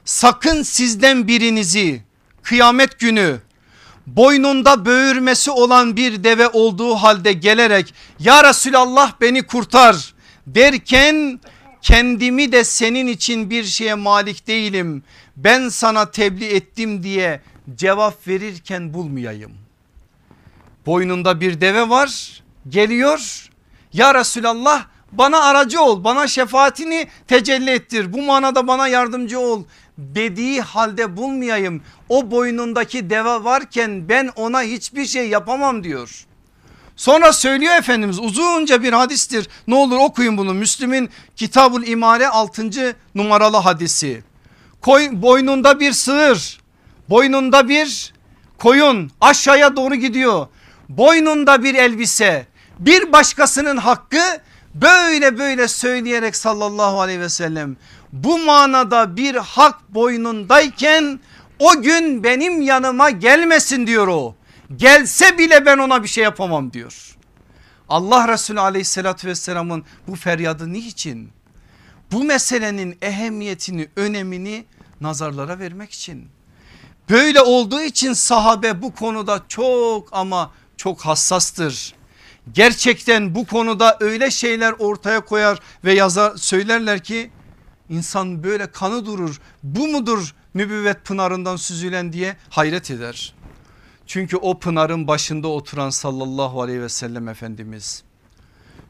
[0.05, 2.03] sakın sizden birinizi
[2.43, 3.41] kıyamet günü
[4.07, 10.15] boynunda böğürmesi olan bir deve olduğu halde gelerek ya Resulallah beni kurtar
[10.47, 11.41] derken
[11.83, 15.03] kendimi de senin için bir şeye malik değilim
[15.37, 17.41] ben sana tebliğ ettim diye
[17.75, 19.53] cevap verirken bulmayayım.
[20.87, 23.51] Boynunda bir deve var geliyor
[23.93, 29.65] ya Resulallah bana aracı ol bana şefaatini tecelli ettir bu manada bana yardımcı ol
[29.99, 31.83] dediği halde bulmayayım.
[32.09, 36.27] O boynundaki deve varken ben ona hiçbir şey yapamam diyor.
[36.97, 39.49] Sonra söylüyor Efendimiz uzunca bir hadistir.
[39.69, 40.55] Ne olur okuyun bunu.
[40.55, 42.97] Müslüm'ün Kitabul İmare 6.
[43.15, 44.23] numaralı hadisi.
[44.81, 46.61] Koy, boynunda bir sığır,
[47.09, 48.15] boynunda bir
[48.59, 50.47] koyun aşağıya doğru gidiyor.
[50.89, 52.47] Boynunda bir elbise,
[52.79, 54.41] bir başkasının hakkı
[54.75, 57.77] böyle böyle söyleyerek sallallahu aleyhi ve sellem
[58.13, 61.21] bu manada bir hak boynundayken
[61.59, 64.35] o gün benim yanıma gelmesin diyor o.
[64.77, 67.17] Gelse bile ben ona bir şey yapamam diyor.
[67.89, 71.31] Allah Resulü aleyhissalatü vesselamın bu feryadı niçin?
[72.13, 74.65] Bu meselenin ehemmiyetini önemini
[75.01, 76.29] nazarlara vermek için.
[77.11, 81.95] Böyle olduğu için sahabe bu konuda çok ama çok hassastır.
[82.53, 87.31] Gerçekten bu konuda öyle şeyler ortaya koyar ve yazar söylerler ki
[87.91, 93.35] İnsan böyle kanı durur bu mudur nübüvvet pınarından süzülen diye hayret eder.
[94.07, 98.03] Çünkü o pınarın başında oturan sallallahu aleyhi ve sellem Efendimiz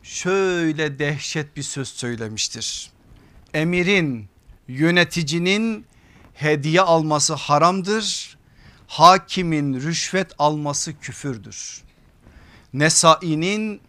[0.02, 2.90] şöyle dehşet bir söz söylemiştir.
[3.54, 4.28] Emirin
[4.68, 5.86] yöneticinin
[6.34, 8.36] hediye alması haramdır.
[8.86, 11.82] Hakimin rüşvet alması küfürdür.
[12.74, 13.80] Nesai'nin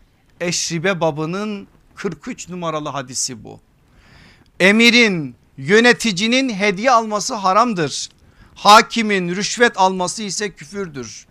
[0.41, 3.59] Eşribe babının 43 numaralı hadisi bu
[4.59, 8.09] emirin yöneticinin hediye alması haramdır.
[8.55, 11.25] Hakimin rüşvet alması ise küfürdür.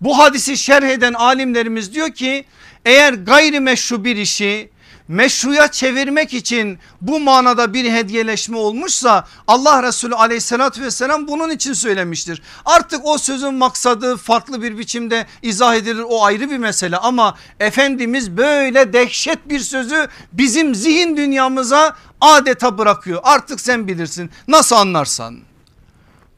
[0.00, 2.44] Bu hadisi şerh eden alimlerimiz diyor ki
[2.84, 4.70] eğer gayrimeşru bir işi
[5.12, 12.42] meşruya çevirmek için bu manada bir hediyeleşme olmuşsa Allah Resulü aleyhissalatü vesselam bunun için söylemiştir.
[12.64, 18.36] Artık o sözün maksadı farklı bir biçimde izah edilir o ayrı bir mesele ama Efendimiz
[18.36, 23.20] böyle dehşet bir sözü bizim zihin dünyamıza adeta bırakıyor.
[23.24, 25.40] Artık sen bilirsin nasıl anlarsan.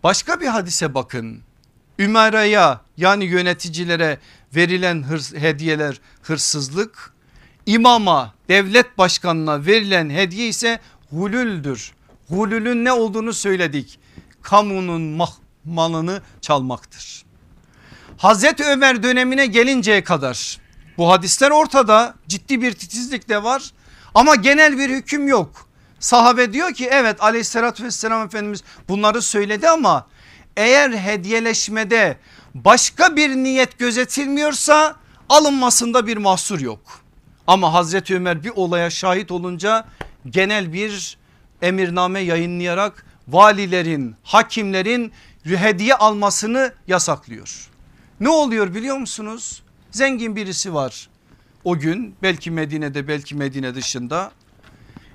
[0.03, 1.41] Başka bir hadise bakın.
[1.99, 4.19] Ümera'ya yani yöneticilere
[4.57, 7.14] verilen hırs, hediyeler hırsızlık
[7.67, 10.81] İmama devlet başkanına verilen hediye ise
[11.13, 11.93] gulüldür.
[12.31, 13.99] Gulülün ne olduğunu söyledik.
[14.43, 15.27] Kamunun
[15.65, 17.25] malını çalmaktır.
[18.17, 20.59] Hazreti Ömer dönemine gelinceye kadar
[20.99, 23.71] bu hadisler ortada ciddi bir titizlik de var
[24.15, 25.69] ama genel bir hüküm yok.
[26.01, 30.07] Sahabe diyor ki evet aleyhissalatü vesselam Efendimiz bunları söyledi ama
[30.57, 32.19] eğer hediyeleşmede
[32.55, 34.97] başka bir niyet gözetilmiyorsa
[35.29, 37.04] alınmasında bir mahsur yok.
[37.47, 39.87] Ama Hazreti Ömer bir olaya şahit olunca
[40.31, 41.19] genel bir
[41.63, 45.13] emirname yayınlayarak valilerin, hakimlerin
[45.45, 47.69] hediye almasını yasaklıyor.
[48.21, 49.63] Ne oluyor biliyor musunuz?
[49.91, 51.09] Zengin birisi var
[51.65, 54.33] o gün belki Medine'de belki Medine dışında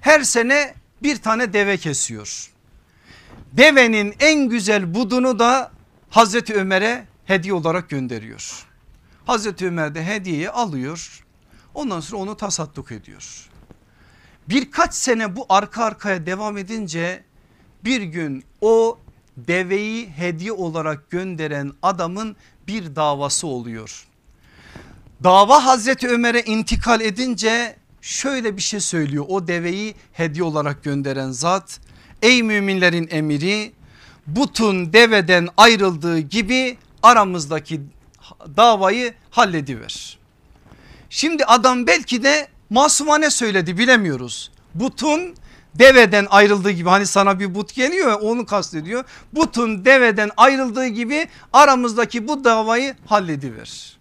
[0.01, 0.73] her sene
[1.03, 2.51] bir tane deve kesiyor.
[3.51, 5.71] Devenin en güzel budunu da
[6.09, 8.65] Hazreti Ömer'e hediye olarak gönderiyor.
[9.25, 11.25] Hazreti Ömer de hediyeyi alıyor
[11.73, 13.49] Ondan sonra onu tasadduk ediyor.
[14.49, 17.23] Birkaç sene bu arka arkaya devam edince
[17.83, 18.97] bir gün o
[19.37, 22.35] deveyi hediye olarak gönderen adamın
[22.67, 24.07] bir davası oluyor.
[25.23, 29.25] Dava Hazreti Ömer'e intikal edince şöyle bir şey söylüyor.
[29.27, 31.79] O deveyi hediye olarak gönderen zat
[32.21, 33.73] ey müminlerin emiri
[34.27, 37.81] butun deveden ayrıldığı gibi aramızdaki
[38.57, 40.18] davayı hallediver.
[41.09, 44.51] Şimdi adam belki de masumane söyledi bilemiyoruz.
[44.75, 45.35] Butun
[45.75, 49.03] deveden ayrıldığı gibi hani sana bir but geliyor onu kastediyor.
[49.33, 53.97] Butun deveden ayrıldığı gibi aramızdaki bu davayı hallediver.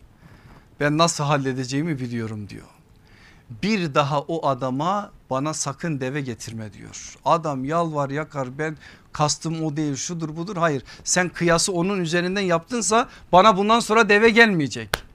[0.81, 2.67] Ben nasıl halledeceğimi biliyorum diyor.
[3.63, 7.17] bir daha o adama bana sakın deve getirme diyor.
[7.25, 8.77] Adam yalvar yakar ben
[9.13, 14.31] kastım o değil şudur budur hayır sen kıyası onun üzerinden yaptınsa bana bundan sonra deve
[14.31, 15.08] gelmeyecek.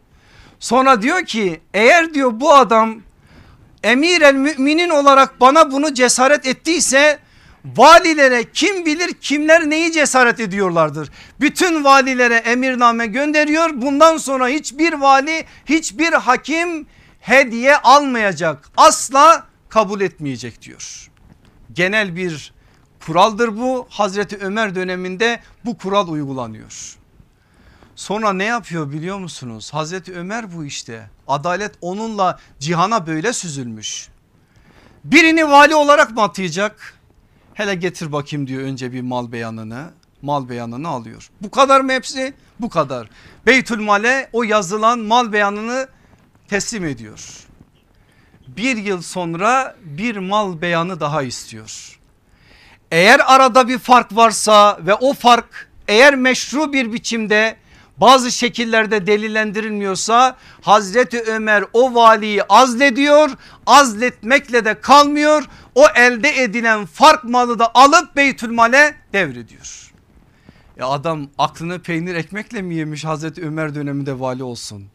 [0.64, 3.02] Sonra diyor ki eğer diyor bu adam
[3.84, 7.20] emir el müminin olarak bana bunu cesaret ettiyse
[7.66, 11.10] valilere kim bilir kimler neyi cesaret ediyorlardır.
[11.40, 13.70] Bütün valilere emirname gönderiyor.
[13.74, 16.88] Bundan sonra hiçbir vali hiçbir hakim
[17.20, 18.70] hediye almayacak.
[18.78, 21.12] Asla kabul etmeyecek diyor.
[21.74, 22.54] Genel bir
[23.06, 23.88] kuraldır bu.
[23.90, 27.03] Hazreti Ömer döneminde bu kural uygulanıyor.
[27.96, 29.74] Sonra ne yapıyor biliyor musunuz?
[29.74, 31.10] Hazreti Ömer bu işte.
[31.28, 34.08] Adalet onunla cihana böyle süzülmüş.
[35.04, 37.00] Birini vali olarak mı atayacak?
[37.54, 39.92] Hele getir bakayım diyor önce bir mal beyanını.
[40.22, 41.30] Mal beyanını alıyor.
[41.42, 42.34] Bu kadar mı hepsi?
[42.60, 43.10] Bu kadar.
[43.46, 45.88] Beytül Male o yazılan mal beyanını
[46.48, 47.48] teslim ediyor.
[48.48, 52.00] Bir yıl sonra bir mal beyanı daha istiyor.
[52.92, 57.63] Eğer arada bir fark varsa ve o fark eğer meşru bir biçimde
[57.98, 63.30] bazı şekillerde delillendirilmiyorsa Hazreti Ömer o valiyi azlediyor
[63.66, 65.44] azletmekle de kalmıyor
[65.76, 69.94] o elde edilen fark malı da alıp Beytülmal'e devrediyor.
[70.78, 74.86] Ya adam aklını peynir ekmekle mi yemiş Hazreti Ömer döneminde vali olsun?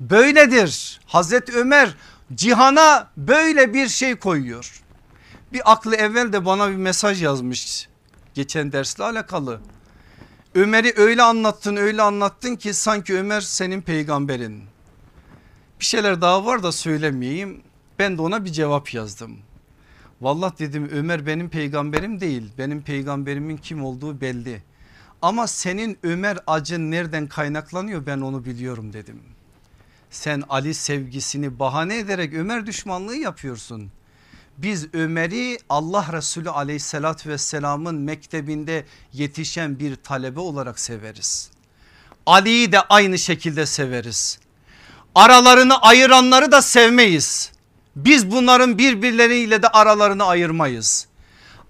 [0.00, 1.94] Böyledir Hazreti Ömer
[2.34, 4.82] cihana böyle bir şey koyuyor.
[5.52, 7.88] Bir aklı evvel de bana bir mesaj yazmış
[8.34, 9.60] geçen dersle alakalı.
[10.54, 14.62] Ömer'i öyle anlattın öyle anlattın ki sanki Ömer senin peygamberin.
[15.80, 17.60] Bir şeyler daha var da söylemeyeyim.
[17.98, 19.38] Ben de ona bir cevap yazdım.
[20.20, 22.50] Vallahi dedim Ömer benim peygamberim değil.
[22.58, 24.62] Benim peygamberimin kim olduğu belli.
[25.22, 29.20] Ama senin Ömer acın nereden kaynaklanıyor ben onu biliyorum dedim.
[30.10, 33.90] Sen Ali sevgisini bahane ederek Ömer düşmanlığı yapıyorsun.
[34.58, 41.50] Biz Ömer'i Allah Resulü aleyhissalatü vesselamın mektebinde yetişen bir talebe olarak severiz.
[42.26, 44.38] Ali'yi de aynı şekilde severiz.
[45.14, 47.52] Aralarını ayıranları da sevmeyiz.
[47.96, 51.06] Biz bunların birbirleriyle de aralarını ayırmayız.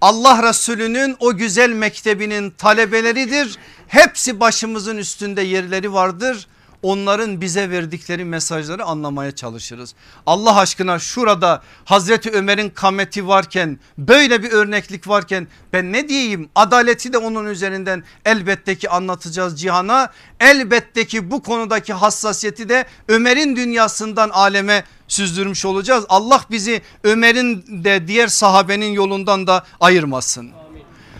[0.01, 3.57] Allah Resulü'nün o güzel mektebinin talebeleridir.
[3.87, 6.47] Hepsi başımızın üstünde yerleri vardır
[6.83, 9.95] onların bize verdikleri mesajları anlamaya çalışırız.
[10.25, 17.13] Allah aşkına şurada Hazreti Ömer'in kameti varken böyle bir örneklik varken ben ne diyeyim adaleti
[17.13, 20.11] de onun üzerinden elbette ki anlatacağız cihana.
[20.39, 26.05] Elbette ki bu konudaki hassasiyeti de Ömer'in dünyasından aleme süzdürmüş olacağız.
[26.09, 30.51] Allah bizi Ömer'in de diğer sahabenin yolundan da ayırmasın.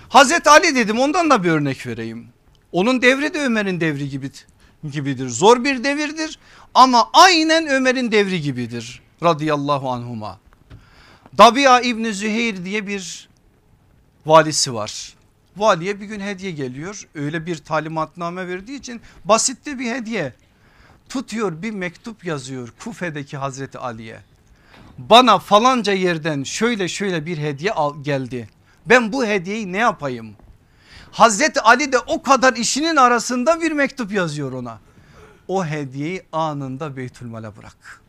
[0.09, 2.27] Hazreti Ali dedim ondan da bir örnek vereyim.
[2.71, 4.31] Onun devri de Ömer'in devri gibi
[4.91, 5.29] gibidir.
[5.29, 6.39] Zor bir devirdir
[6.73, 10.39] ama aynen Ömer'in devri gibidir radıyallahu anhuma.
[11.37, 13.29] Dabia İbni Züheyr diye bir
[14.25, 15.13] valisi var.
[15.57, 20.33] Valiye bir gün hediye geliyor öyle bir talimatname verdiği için basitte bir hediye.
[21.09, 24.19] Tutuyor bir mektup yazıyor Kufe'deki Hazreti Ali'ye.
[24.97, 28.49] Bana falanca yerden şöyle şöyle bir hediye geldi.
[28.85, 30.35] Ben bu hediyeyi ne yapayım?
[31.13, 34.79] Hazreti Ali de o kadar işinin arasında bir mektup yazıyor ona.
[35.47, 38.01] O hediyeyi anında Beytülmal'e bırak.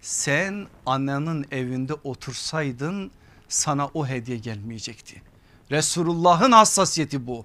[0.00, 3.10] Sen annenin evinde otursaydın
[3.48, 5.22] sana o hediye gelmeyecekti.
[5.70, 7.44] Resulullah'ın hassasiyeti bu.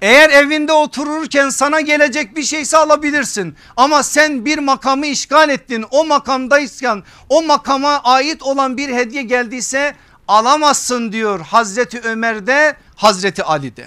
[0.00, 3.56] Eğer evinde otururken sana gelecek bir şeyse alabilirsin.
[3.76, 5.84] Ama sen bir makamı işgal ettin.
[5.90, 9.94] O makamdayken o makama ait olan bir hediye geldiyse
[10.28, 13.86] alamazsın diyor Hazreti Ömer'de Hazreti Ali'de.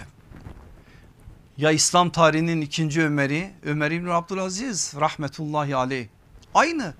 [1.57, 6.07] Ya İslam tarihinin ikinci Ömer'i Ömer İbni Abdülaziz rahmetullahi aleyh
[6.53, 6.93] aynı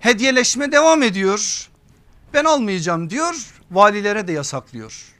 [0.00, 1.68] hediyeleşme devam ediyor
[2.34, 3.34] ben almayacağım diyor
[3.70, 5.11] valilere de yasaklıyor.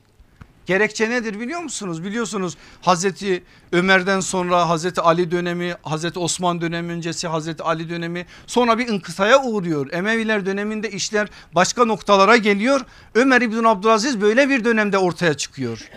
[0.67, 2.05] Gerekçe nedir biliyor musunuz?
[2.05, 3.43] Biliyorsunuz Hazreti
[3.73, 9.43] Ömer'den sonra Hazreti Ali dönemi, Hazreti Osman dönemi öncesi Hazreti Ali dönemi sonra bir inkıtaya
[9.43, 9.93] uğruyor.
[9.93, 12.81] Emeviler döneminde işler başka noktalara geliyor.
[13.15, 15.89] Ömer İbn Abdülaziz böyle bir dönemde ortaya çıkıyor.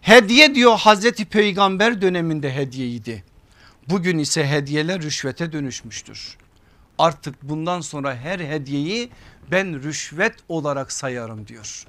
[0.00, 3.24] Hediye diyor Hazreti Peygamber döneminde hediyeydi.
[3.88, 6.36] Bugün ise hediyeler rüşvete dönüşmüştür.
[6.98, 9.10] Artık bundan sonra her hediyeyi
[9.50, 11.86] ben rüşvet olarak sayarım diyor.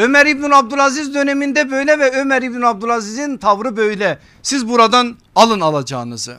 [0.00, 4.18] Ömer İbn Abdülaziz döneminde böyle ve Ömer İbn Abdülaziz'in tavrı böyle.
[4.42, 6.38] Siz buradan alın alacağınızı.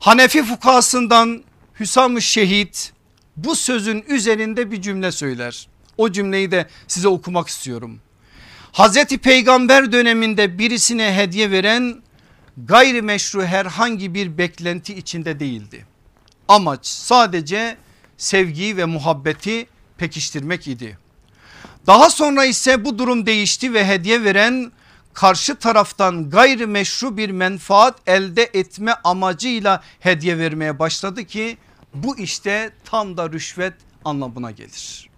[0.00, 1.42] Hanefi fukasından
[1.80, 2.92] Hüsam-ı Şehit
[3.36, 5.68] bu sözün üzerinde bir cümle söyler.
[5.96, 8.00] O cümleyi de size okumak istiyorum.
[8.72, 12.02] Hazreti Peygamber döneminde birisine hediye veren
[12.56, 15.86] gayrimeşru herhangi bir beklenti içinde değildi.
[16.48, 17.76] Amaç sadece
[18.16, 19.66] sevgiyi ve muhabbeti
[19.98, 20.98] pekiştirmek idi.
[21.86, 24.72] Daha sonra ise bu durum değişti ve hediye veren
[25.14, 31.58] karşı taraftan gayrimeşru bir menfaat elde etme amacıyla hediye vermeye başladı ki
[31.94, 33.74] bu işte tam da rüşvet
[34.04, 35.10] anlamına gelir.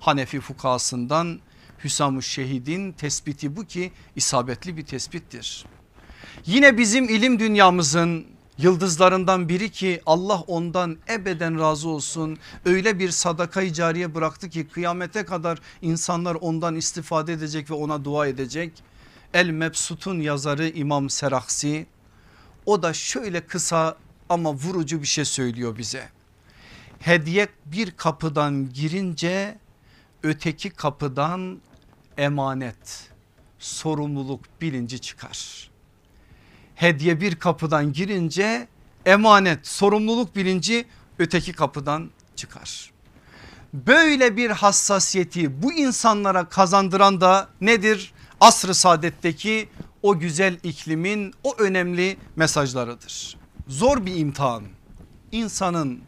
[0.00, 1.40] Hanefi fukasından
[1.84, 5.64] Hüsam-ı Şehid'in tespiti bu ki isabetli bir tespittir.
[6.46, 8.26] Yine bizim ilim dünyamızın
[8.58, 12.38] yıldızlarından biri ki Allah ondan ebeden razı olsun.
[12.64, 18.26] Öyle bir sadaka cariye bıraktı ki kıyamete kadar insanlar ondan istifade edecek ve ona dua
[18.26, 18.72] edecek.
[19.34, 21.86] El Mebsut'un yazarı İmam Seraksi
[22.66, 23.96] o da şöyle kısa
[24.28, 26.08] ama vurucu bir şey söylüyor bize.
[26.98, 29.58] Hediye bir kapıdan girince
[30.22, 31.60] öteki kapıdan
[32.16, 33.10] emanet,
[33.58, 35.67] sorumluluk bilinci çıkar.
[36.78, 38.68] Hediye bir kapıdan girince
[39.06, 40.86] emanet, sorumluluk bilinci
[41.18, 42.90] öteki kapıdan çıkar.
[43.74, 48.12] Böyle bir hassasiyeti bu insanlara kazandıran da nedir?
[48.40, 49.68] Asr-ı saadetteki
[50.02, 53.36] o güzel iklimin o önemli mesajlarıdır.
[53.68, 54.64] Zor bir imtihan.
[55.32, 56.00] İnsanın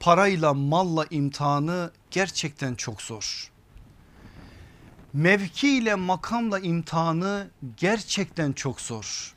[0.00, 3.50] parayla malla imtihanı gerçekten çok zor.
[5.12, 9.34] Mevki ile makamla imtihanı gerçekten çok zor.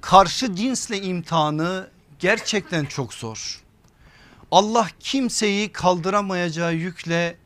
[0.00, 1.88] Karşı cinsle imtihanı
[2.18, 3.62] gerçekten çok zor.
[4.50, 7.36] Allah kimseyi kaldıramayacağı yükle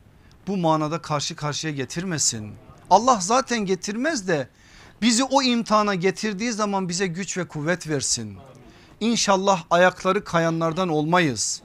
[0.47, 2.53] bu manada karşı karşıya getirmesin.
[2.89, 4.47] Allah zaten getirmez de
[5.01, 8.37] bizi o imtihana getirdiği zaman bize güç ve kuvvet versin.
[8.99, 11.61] İnşallah ayakları kayanlardan olmayız.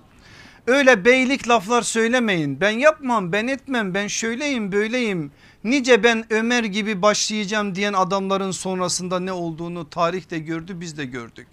[0.66, 2.60] Öyle beylik laflar söylemeyin.
[2.60, 5.32] Ben yapmam, ben etmem, ben şöyleyim, böyleyim.
[5.64, 11.04] Nice ben Ömer gibi başlayacağım diyen adamların sonrasında ne olduğunu tarih de gördü, biz de
[11.04, 11.48] gördük.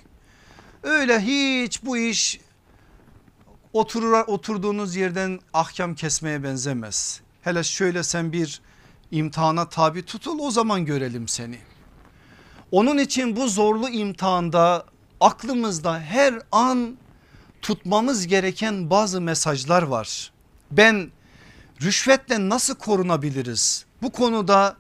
[0.84, 2.40] Öyle hiç bu iş
[3.74, 7.22] oturur, oturduğunuz yerden ahkam kesmeye benzemez.
[7.42, 8.62] Hele şöyle sen bir
[9.12, 11.58] imtihana tabi tutul o zaman görelim seni.
[12.72, 14.86] Onun için bu zorlu imtihanda
[15.20, 16.98] aklımızda her an
[17.62, 20.32] tutmamız gereken bazı mesajlar var.
[20.72, 21.12] Ben
[21.82, 23.86] rüşvetle nasıl korunabiliriz?
[24.02, 24.76] Bu konuda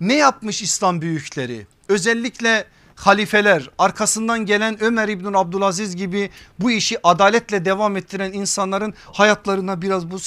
[0.00, 1.66] ne yapmış İslam büyükleri?
[1.88, 9.82] Özellikle halifeler arkasından gelen Ömer İbn Abdülaziz gibi bu işi adaletle devam ettiren insanların hayatlarına
[9.82, 10.18] biraz bu,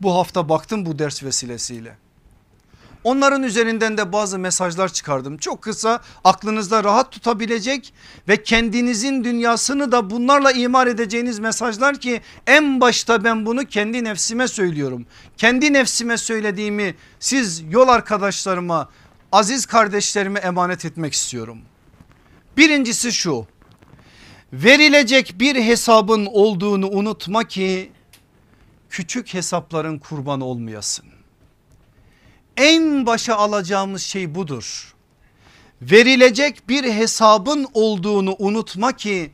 [0.00, 1.96] bu hafta baktım bu ders vesilesiyle.
[3.04, 5.38] Onların üzerinden de bazı mesajlar çıkardım.
[5.38, 7.94] Çok kısa aklınızda rahat tutabilecek
[8.28, 14.48] ve kendinizin dünyasını da bunlarla imar edeceğiniz mesajlar ki en başta ben bunu kendi nefsime
[14.48, 15.06] söylüyorum.
[15.36, 18.88] Kendi nefsime söylediğimi siz yol arkadaşlarıma
[19.32, 21.58] aziz kardeşlerime emanet etmek istiyorum.
[22.56, 23.46] Birincisi şu
[24.52, 27.92] verilecek bir hesabın olduğunu unutma ki
[28.90, 31.17] küçük hesapların kurban olmayasın
[32.58, 34.94] en başa alacağımız şey budur.
[35.82, 39.30] Verilecek bir hesabın olduğunu unutma ki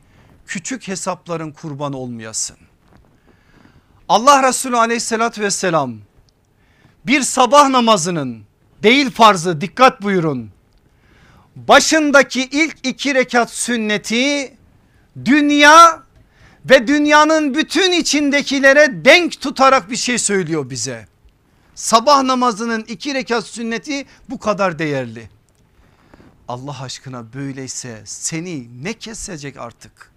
[0.47, 2.57] küçük hesapların kurban olmayasın.
[4.09, 5.95] Allah Resulü aleyhissalatü vesselam
[7.05, 8.43] bir sabah namazının
[8.83, 10.51] değil farzı dikkat buyurun.
[11.55, 14.57] Başındaki ilk iki rekat sünneti
[15.25, 16.03] dünya
[16.65, 21.14] ve dünyanın bütün içindekilere denk tutarak bir şey söylüyor bize.
[21.75, 25.29] Sabah namazının iki rekat sünneti bu kadar değerli.
[26.47, 30.11] Allah aşkına böyleyse seni ne kesecek artık?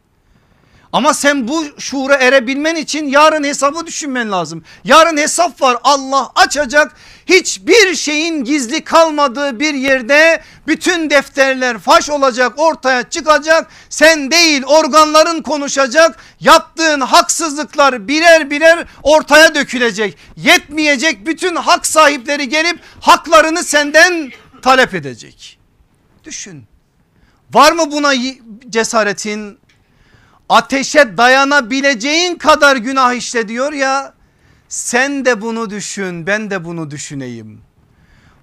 [0.92, 4.64] Ama sen bu şuura erebilmen için yarın hesabı düşünmen lazım.
[4.84, 6.92] Yarın hesap var Allah açacak
[7.26, 13.70] hiçbir şeyin gizli kalmadığı bir yerde bütün defterler faş olacak ortaya çıkacak.
[13.90, 20.18] Sen değil organların konuşacak yaptığın haksızlıklar birer birer ortaya dökülecek.
[20.36, 24.30] Yetmeyecek bütün hak sahipleri gelip haklarını senden
[24.62, 25.58] talep edecek.
[26.24, 26.64] Düşün
[27.54, 28.12] var mı buna
[28.68, 29.58] cesaretin?
[30.48, 34.14] Ateşe dayanabileceğin kadar günah işle diyor ya
[34.68, 37.60] sen de bunu düşün ben de bunu düşüneyim.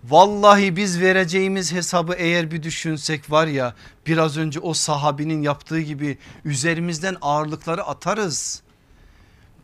[0.03, 3.76] Vallahi biz vereceğimiz hesabı eğer bir düşünsek var ya
[4.08, 8.62] biraz önce o sahabinin yaptığı gibi üzerimizden ağırlıkları atarız.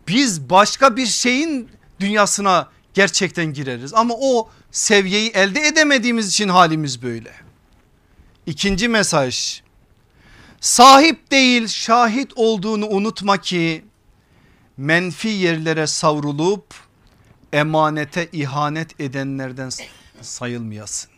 [0.08, 1.70] Biz başka bir şeyin
[2.00, 7.32] dünyasına gerçekten gireriz ama o seviyeyi elde edemediğimiz için halimiz böyle.
[8.46, 9.62] İkinci mesaj
[10.62, 13.86] Sahip değil şahit olduğunu unutma ki
[14.78, 16.66] menfi yerlere savrulup
[17.54, 19.72] emanete ihanet edenlerden
[20.22, 21.12] sayılmayasın.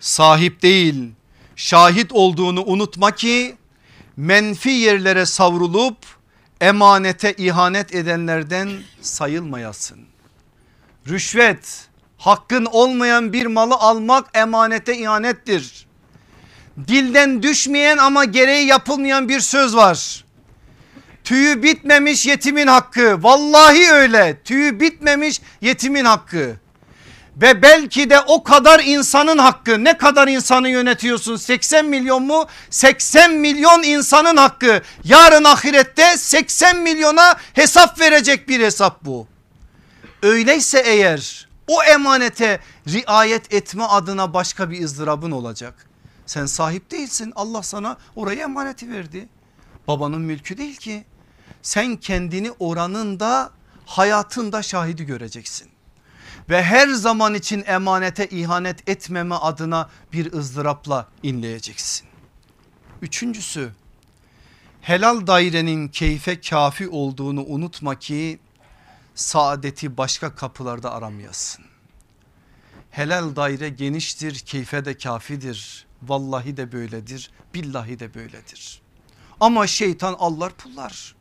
[0.00, 1.12] Sahip değil
[1.56, 3.56] şahit olduğunu unutma ki
[4.16, 5.96] menfi yerlere savrulup
[6.60, 8.70] emanete ihanet edenlerden
[9.00, 9.98] sayılmayasın.
[11.08, 15.89] Rüşvet hakkın olmayan bir malı almak emanete ihanettir.
[16.88, 20.24] Dilden düşmeyen ama gereği yapılmayan bir söz var.
[21.24, 23.22] Tüyü bitmemiş yetimin hakkı.
[23.22, 24.40] Vallahi öyle.
[24.44, 26.56] Tüyü bitmemiş yetimin hakkı.
[27.36, 29.84] Ve belki de o kadar insanın hakkı.
[29.84, 31.36] Ne kadar insanı yönetiyorsun?
[31.36, 32.46] 80 milyon mu?
[32.70, 34.82] 80 milyon insanın hakkı.
[35.04, 39.26] Yarın ahirette 80 milyona hesap verecek bir hesap bu.
[40.22, 45.89] Öyleyse eğer o emanete riayet etme adına başka bir ızdırabın olacak.
[46.30, 47.32] Sen sahip değilsin.
[47.36, 49.28] Allah sana orayı emaneti verdi.
[49.88, 51.04] Babanın mülkü değil ki.
[51.62, 53.50] Sen kendini oranın da
[53.86, 55.68] hayatında şahidi göreceksin.
[56.50, 62.08] Ve her zaman için emanete ihanet etmeme adına bir ızdırapla inleyeceksin.
[63.02, 63.72] Üçüncüsü
[64.80, 68.38] helal dairenin keyfe kafi olduğunu unutma ki
[69.14, 71.64] saadeti başka kapılarda aramayasın.
[72.90, 75.89] Helal daire geniştir, keyfe de kafidir.
[76.02, 78.82] Vallahi de böyledir, billahi de böyledir.
[79.40, 81.14] Ama şeytan allar pullar.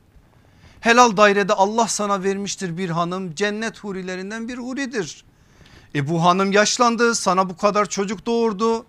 [0.79, 5.23] Helal dairede Allah sana vermiştir bir hanım cennet hurilerinden bir huridir.
[5.95, 8.85] E bu hanım yaşlandı sana bu kadar çocuk doğurdu.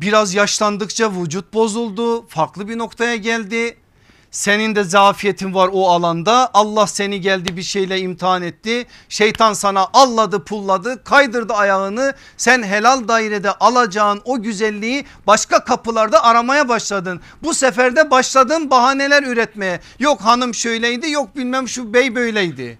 [0.00, 3.76] Biraz yaşlandıkça vücut bozuldu farklı bir noktaya geldi.
[4.34, 8.86] Senin de zafiyetin var o alanda Allah seni geldi bir şeyle imtihan etti.
[9.08, 12.14] Şeytan sana alladı pulladı kaydırdı ayağını.
[12.36, 17.20] Sen helal dairede alacağın o güzelliği başka kapılarda aramaya başladın.
[17.42, 19.80] Bu sefer de başladın bahaneler üretmeye.
[19.98, 22.78] Yok hanım şöyleydi yok bilmem şu bey böyleydi.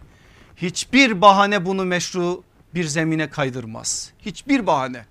[0.57, 2.43] Hiçbir bahane bunu meşru
[2.75, 4.11] bir zemine kaydırmaz.
[4.21, 5.07] Hiçbir bahane.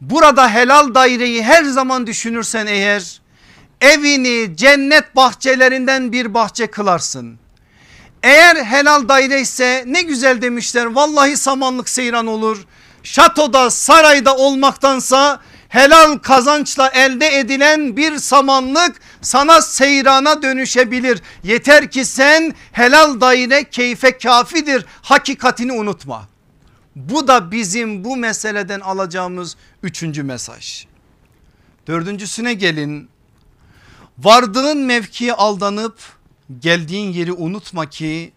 [0.00, 3.20] Burada helal daireyi her zaman düşünürsen eğer
[3.80, 7.38] evini cennet bahçelerinden bir bahçe kılarsın.
[8.22, 12.64] Eğer helal daire ise ne güzel demişler vallahi samanlık seyran olur.
[13.02, 21.22] Şatoda sarayda olmaktansa helal kazançla elde edilen bir samanlık sana seyrana dönüşebilir.
[21.42, 26.28] Yeter ki sen helal daire keyfe kafidir hakikatini unutma.
[26.96, 30.86] Bu da bizim bu meseleden alacağımız üçüncü mesaj.
[31.86, 33.08] Dördüncüsüne gelin
[34.18, 35.98] Vardığın mevkiye aldanıp
[36.60, 38.32] geldiğin yeri unutma ki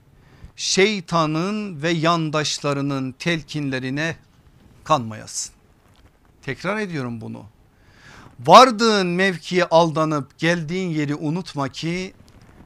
[0.56, 4.16] şeytanın ve yandaşlarının telkinlerine
[4.84, 5.56] kanmayasın.
[6.42, 7.44] Tekrar ediyorum bunu.
[8.40, 12.14] Vardığın mevkiye aldanıp geldiğin yeri unutma ki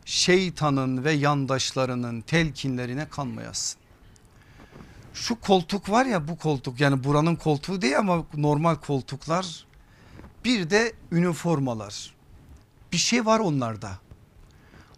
[0.06, 3.80] şeytanın ve yandaşlarının telkinlerine kanmayasın.
[5.14, 9.66] Şu koltuk var ya bu koltuk yani buranın koltuğu değil ama normal koltuklar
[10.46, 12.13] bir de üniformalar
[12.94, 13.92] bir şey var onlarda.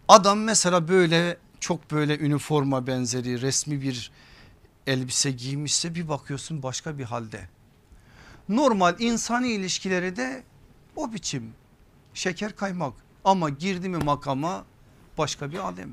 [0.08, 4.10] Adam mesela böyle çok böyle üniforma benzeri resmi bir
[4.86, 7.48] elbise giymişse bir bakıyorsun başka bir halde.
[8.48, 10.42] Normal insani ilişkileri de
[10.96, 11.54] o biçim
[12.14, 12.92] şeker kaymak
[13.24, 14.64] ama girdi mi makama
[15.18, 15.90] başka bir alem.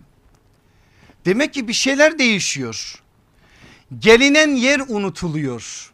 [1.26, 3.04] Demek ki bir şeyler değişiyor.
[4.00, 5.94] Gelinen yer unutuluyor.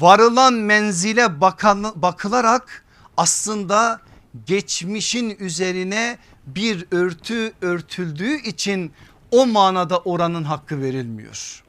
[0.00, 2.84] Varılan menzile bakan, bakılarak
[3.16, 4.00] aslında
[4.46, 8.92] geçmişin üzerine bir örtü örtüldüğü için
[9.30, 11.62] o manada oranın hakkı verilmiyor.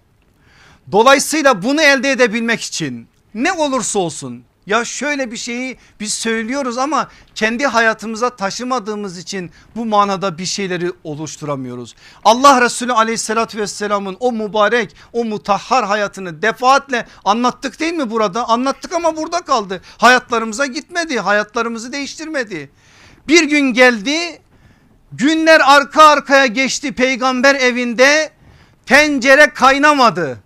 [0.91, 7.09] Dolayısıyla bunu elde edebilmek için ne olursa olsun ya şöyle bir şeyi biz söylüyoruz ama
[7.35, 11.95] kendi hayatımıza taşımadığımız için bu manada bir şeyleri oluşturamıyoruz.
[12.25, 18.49] Allah Resulü aleyhissalatü vesselamın o mübarek o mutahhar hayatını defaatle anlattık değil mi burada?
[18.49, 19.81] Anlattık ama burada kaldı.
[19.97, 22.69] Hayatlarımıza gitmedi hayatlarımızı değiştirmedi.
[23.27, 24.41] Bir gün geldi
[25.11, 28.31] günler arka arkaya geçti peygamber evinde
[28.85, 30.43] tencere kaynamadı.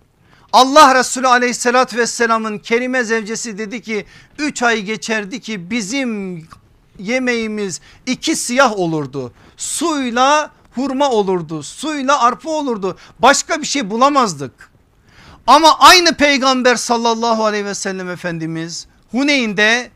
[0.52, 4.06] Allah Resulü aleyhissalatü vesselamın kerime zevcesi dedi ki
[4.38, 6.42] 3 ay geçerdi ki bizim
[6.98, 9.32] yemeğimiz iki siyah olurdu.
[9.56, 14.70] Suyla hurma olurdu suyla arpa olurdu başka bir şey bulamazdık.
[15.46, 19.90] Ama aynı peygamber sallallahu aleyhi ve sellem efendimiz Huneyn'de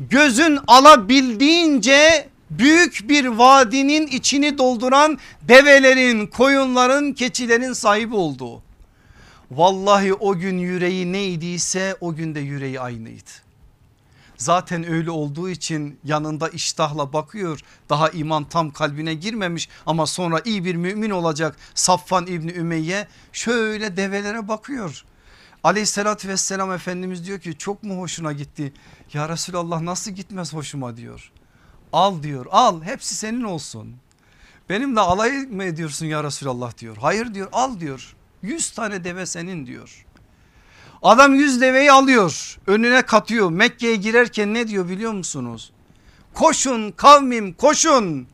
[0.00, 8.62] gözün alabildiğince büyük bir vadinin içini dolduran develerin, koyunların, keçilerin sahibi oldu.
[9.56, 13.30] Vallahi o gün yüreği neydiyse o günde yüreği aynıydı.
[14.36, 17.60] Zaten öyle olduğu için yanında iştahla bakıyor.
[17.88, 21.56] Daha iman tam kalbine girmemiş ama sonra iyi bir mümin olacak.
[21.74, 25.04] Saffan İbni Ümeyye şöyle develere bakıyor.
[25.64, 28.72] Aleyhissalatü vesselam Efendimiz diyor ki çok mu hoşuna gitti?
[29.12, 31.32] Ya Resulallah nasıl gitmez hoşuma diyor.
[31.92, 33.96] Al diyor al hepsi senin olsun.
[34.68, 36.96] Benimle alay mı ediyorsun ya Resulallah diyor.
[36.96, 38.16] Hayır diyor al diyor.
[38.42, 40.06] Yüz tane deve senin diyor.
[41.02, 43.50] Adam yüz deveyi alıyor önüne katıyor.
[43.50, 45.72] Mekke'ye girerken ne diyor biliyor musunuz?
[46.34, 48.26] Koşun kavmim koşun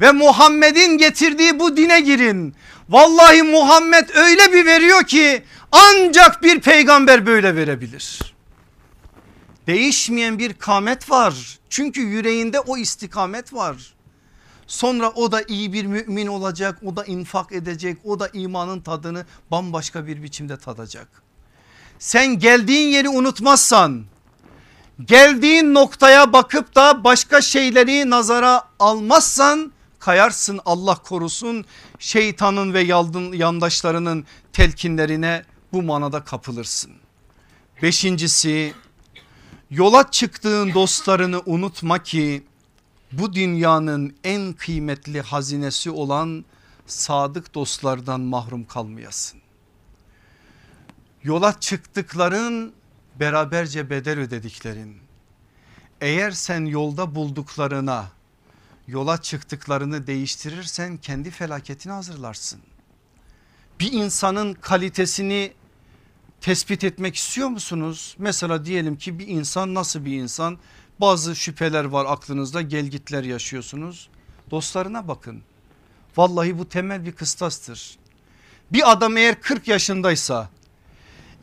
[0.00, 2.54] ve Muhammed'in getirdiği bu dine girin.
[2.88, 5.42] Vallahi Muhammed öyle bir veriyor ki
[5.72, 8.34] ancak bir peygamber böyle verebilir.
[9.66, 11.58] Değişmeyen bir kamet var.
[11.70, 13.95] Çünkü yüreğinde o istikamet var.
[14.66, 19.24] Sonra o da iyi bir mümin olacak, o da infak edecek, o da imanın tadını
[19.50, 21.08] bambaşka bir biçimde tadacak.
[21.98, 24.04] Sen geldiğin yeri unutmazsan,
[25.04, 31.64] geldiğin noktaya bakıp da başka şeyleri nazara almazsan kayarsın Allah korusun
[31.98, 32.80] şeytanın ve
[33.36, 36.92] yandaşlarının telkinlerine bu manada kapılırsın.
[37.82, 38.74] Beşincisi
[39.70, 42.42] yola çıktığın dostlarını unutma ki
[43.12, 46.44] bu dünyanın en kıymetli hazinesi olan
[46.86, 49.40] sadık dostlardan mahrum kalmayasın.
[51.22, 52.72] Yola çıktıkların
[53.20, 54.96] beraberce bedel ödediklerin.
[56.00, 58.08] Eğer sen yolda bulduklarına
[58.88, 62.60] yola çıktıklarını değiştirirsen kendi felaketini hazırlarsın.
[63.80, 65.52] Bir insanın kalitesini
[66.40, 68.16] tespit etmek istiyor musunuz?
[68.18, 70.58] Mesela diyelim ki bir insan nasıl bir insan?
[71.00, 74.08] Bazı şüpheler var aklınızda gelgitler yaşıyorsunuz.
[74.50, 75.42] Dostlarına bakın.
[76.16, 77.98] Vallahi bu temel bir kıstastır.
[78.72, 80.48] Bir adam eğer 40 yaşındaysa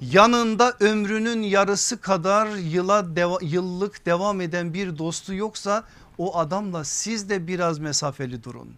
[0.01, 5.83] yanında ömrünün yarısı kadar yıla deva, yıllık devam eden bir dostu yoksa
[6.17, 8.69] o adamla siz de biraz mesafeli durun.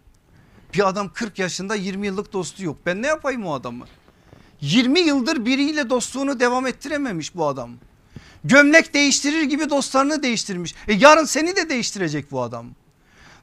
[0.74, 2.76] Bir adam 40 yaşında 20 yıllık dostu yok.
[2.86, 3.84] Ben ne yapayım o adamı?
[4.60, 7.70] 20 yıldır biriyle dostluğunu devam ettirememiş bu adam.
[8.44, 10.74] Gömlek değiştirir gibi dostlarını değiştirmiş.
[10.88, 12.66] E yarın seni de değiştirecek bu adam.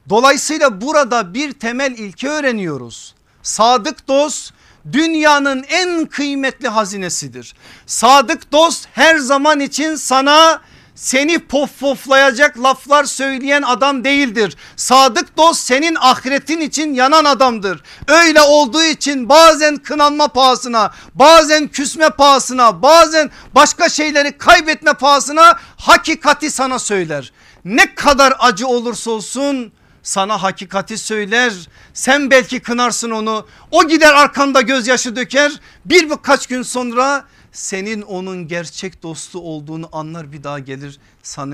[0.08, 3.14] Dolayısıyla burada bir temel ilke öğreniyoruz.
[3.42, 4.52] Sadık dost
[4.92, 7.54] dünyanın en kıymetli hazinesidir.
[7.86, 10.60] Sadık dost her zaman için sana
[10.94, 14.56] seni pof poflayacak laflar söyleyen adam değildir.
[14.76, 17.82] Sadık dost senin ahiretin için yanan adamdır.
[18.08, 26.50] Öyle olduğu için bazen kınanma pahasına bazen küsme pahasına bazen başka şeyleri kaybetme pahasına hakikati
[26.50, 27.32] sana söyler.
[27.64, 29.72] Ne kadar acı olursa olsun
[30.02, 31.52] sana hakikati söyler.
[31.94, 33.46] Sen belki kınarsın onu.
[33.70, 35.52] O gider arkanda gözyaşı döker.
[35.84, 41.00] Bir birkaç gün sonra senin onun gerçek dostu olduğunu anlar bir daha gelir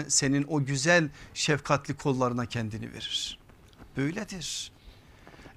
[0.09, 3.39] senin o güzel şefkatli kollarına kendini verir.
[3.97, 4.73] Böyledir.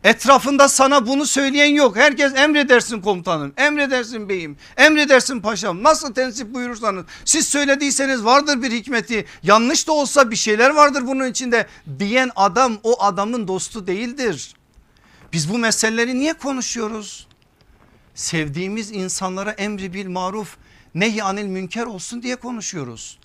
[0.04, 1.96] Etrafında sana bunu söyleyen yok.
[1.96, 5.84] Herkes emredersin komutanım, emredersin beyim, emredersin paşam.
[5.84, 9.26] Nasıl tensip buyurursanız siz söylediyseniz vardır bir hikmeti.
[9.44, 11.68] Yanlış da olsa bir şeyler vardır bunun içinde
[12.00, 14.54] diyen adam o adamın dostu değildir.
[15.34, 17.28] Biz bu meseleleri niye konuşuyoruz?
[18.16, 20.58] Sevdiğimiz insanlara emri bil maruf
[20.96, 23.20] nehyanil münker olsun diye konuşuyoruz.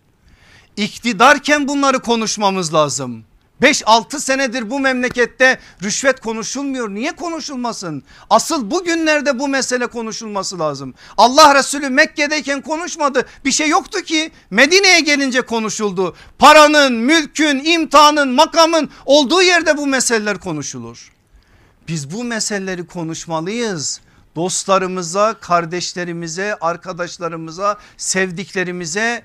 [0.77, 3.25] İktidarken bunları konuşmamız lazım.
[3.63, 6.89] 5-6 senedir bu memlekette rüşvet konuşulmuyor.
[6.89, 8.03] Niye konuşulmasın?
[8.31, 10.95] Asıl bugünlerde bu mesele konuşulması lazım.
[11.17, 13.27] Allah Resulü Mekke'deyken konuşmadı.
[13.45, 16.17] Bir şey yoktu ki Medine'ye gelince konuşuldu.
[16.39, 21.13] Paranın, mülkün, imtihanın, makamın olduğu yerde bu meseleler konuşulur.
[21.89, 24.01] Biz bu meseleleri konuşmalıyız
[24.39, 29.23] dostlarımıza, kardeşlerimize, arkadaşlarımıza, sevdiklerimize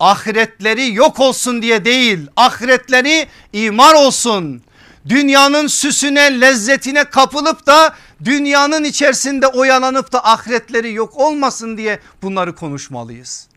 [0.00, 4.62] ahiretleri yok olsun diye değil ahiretleri imar olsun.
[5.08, 13.48] Dünyanın süsüne lezzetine kapılıp da dünyanın içerisinde oyalanıp da ahiretleri yok olmasın diye bunları konuşmalıyız.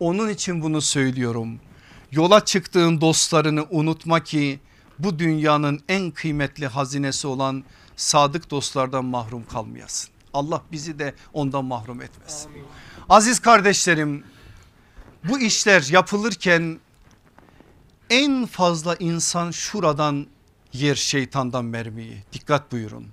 [0.00, 1.60] Onun için bunu söylüyorum.
[2.12, 4.60] Yola çıktığın dostlarını unutma ki
[4.98, 7.64] bu dünyanın en kıymetli hazinesi olan
[7.96, 10.17] sadık dostlardan mahrum kalmayasın.
[10.38, 12.50] Allah bizi de ondan mahrum etmesin.
[13.08, 14.24] Aziz kardeşlerim
[15.24, 16.80] bu işler yapılırken
[18.10, 20.26] en fazla insan şuradan
[20.72, 22.24] yer şeytandan mermiyi.
[22.32, 23.06] Dikkat buyurun.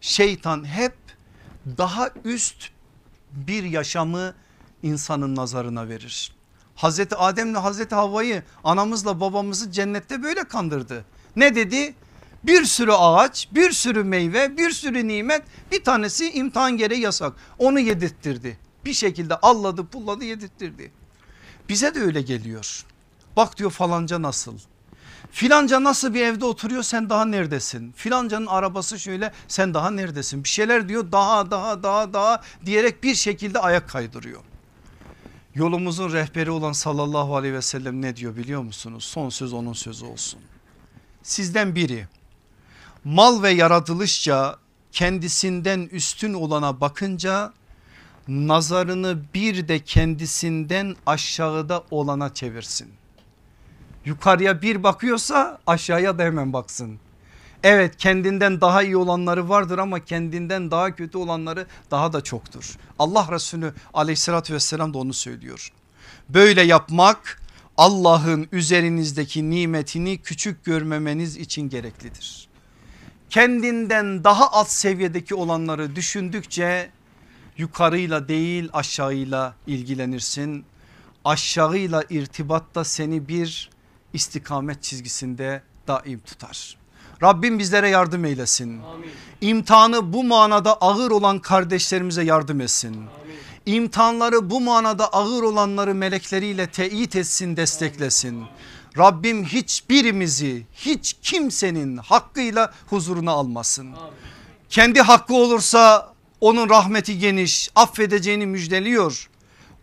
[0.00, 0.94] Şeytan hep
[1.78, 2.70] daha üst
[3.32, 4.34] bir yaşamı
[4.82, 6.32] insanın nazarına verir.
[6.74, 11.04] Hazreti Adem'le Hazreti Havva'yı anamızla babamızı cennette böyle kandırdı.
[11.36, 11.94] Ne dedi?
[12.44, 15.42] Bir sürü ağaç, bir sürü meyve, bir sürü nimet
[15.72, 17.32] bir tanesi imtihan gereği yasak.
[17.58, 18.58] Onu yedirttirdi.
[18.84, 20.92] Bir şekilde alladı pulladı yedirttirdi.
[21.68, 22.84] Bize de öyle geliyor.
[23.36, 24.58] Bak diyor falanca nasıl?
[25.30, 27.92] Filanca nasıl bir evde oturuyor sen daha neredesin?
[27.92, 30.44] Filancanın arabası şöyle sen daha neredesin?
[30.44, 34.40] Bir şeyler diyor daha daha daha daha diyerek bir şekilde ayak kaydırıyor.
[35.54, 39.04] Yolumuzun rehberi olan sallallahu aleyhi ve sellem ne diyor biliyor musunuz?
[39.04, 40.40] Son söz onun sözü olsun.
[41.22, 42.06] Sizden biri
[43.04, 44.56] mal ve yaratılışça
[44.92, 47.52] kendisinden üstün olana bakınca
[48.28, 52.88] nazarını bir de kendisinden aşağıda olana çevirsin.
[54.04, 56.98] Yukarıya bir bakıyorsa aşağıya da hemen baksın.
[57.62, 62.76] Evet kendinden daha iyi olanları vardır ama kendinden daha kötü olanları daha da çoktur.
[62.98, 65.72] Allah Resulü aleyhissalatü vesselam da onu söylüyor.
[66.28, 67.42] Böyle yapmak
[67.76, 72.51] Allah'ın üzerinizdeki nimetini küçük görmemeniz için gereklidir.
[73.32, 76.90] Kendinden daha alt seviyedeki olanları düşündükçe
[77.56, 80.64] yukarıyla değil aşağıyla ilgilenirsin.
[81.24, 83.70] Aşağıyla irtibatta seni bir
[84.12, 86.76] istikamet çizgisinde daim tutar.
[87.22, 88.80] Rabbim bizlere yardım eylesin.
[89.40, 92.96] İmtihanı bu manada ağır olan kardeşlerimize yardım etsin.
[93.66, 98.44] İmtihanları bu manada ağır olanları melekleriyle teyit etsin desteklesin.
[98.98, 103.90] Rabbim hiçbirimizi hiç kimsenin hakkıyla huzuruna almasın.
[104.68, 109.28] Kendi hakkı olursa onun rahmeti geniş affedeceğini müjdeliyor.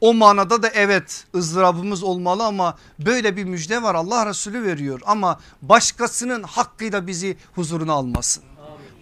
[0.02, 5.40] O manada da evet ızdırabımız olmalı ama böyle bir müjde var Allah Resulü veriyor ama
[5.62, 8.44] başkasının hakkıyla bizi huzuruna almasın.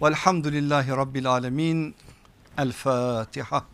[0.02, 1.94] Velhamdülillahi Rabbil Alemin.
[2.58, 3.64] El Fatiha.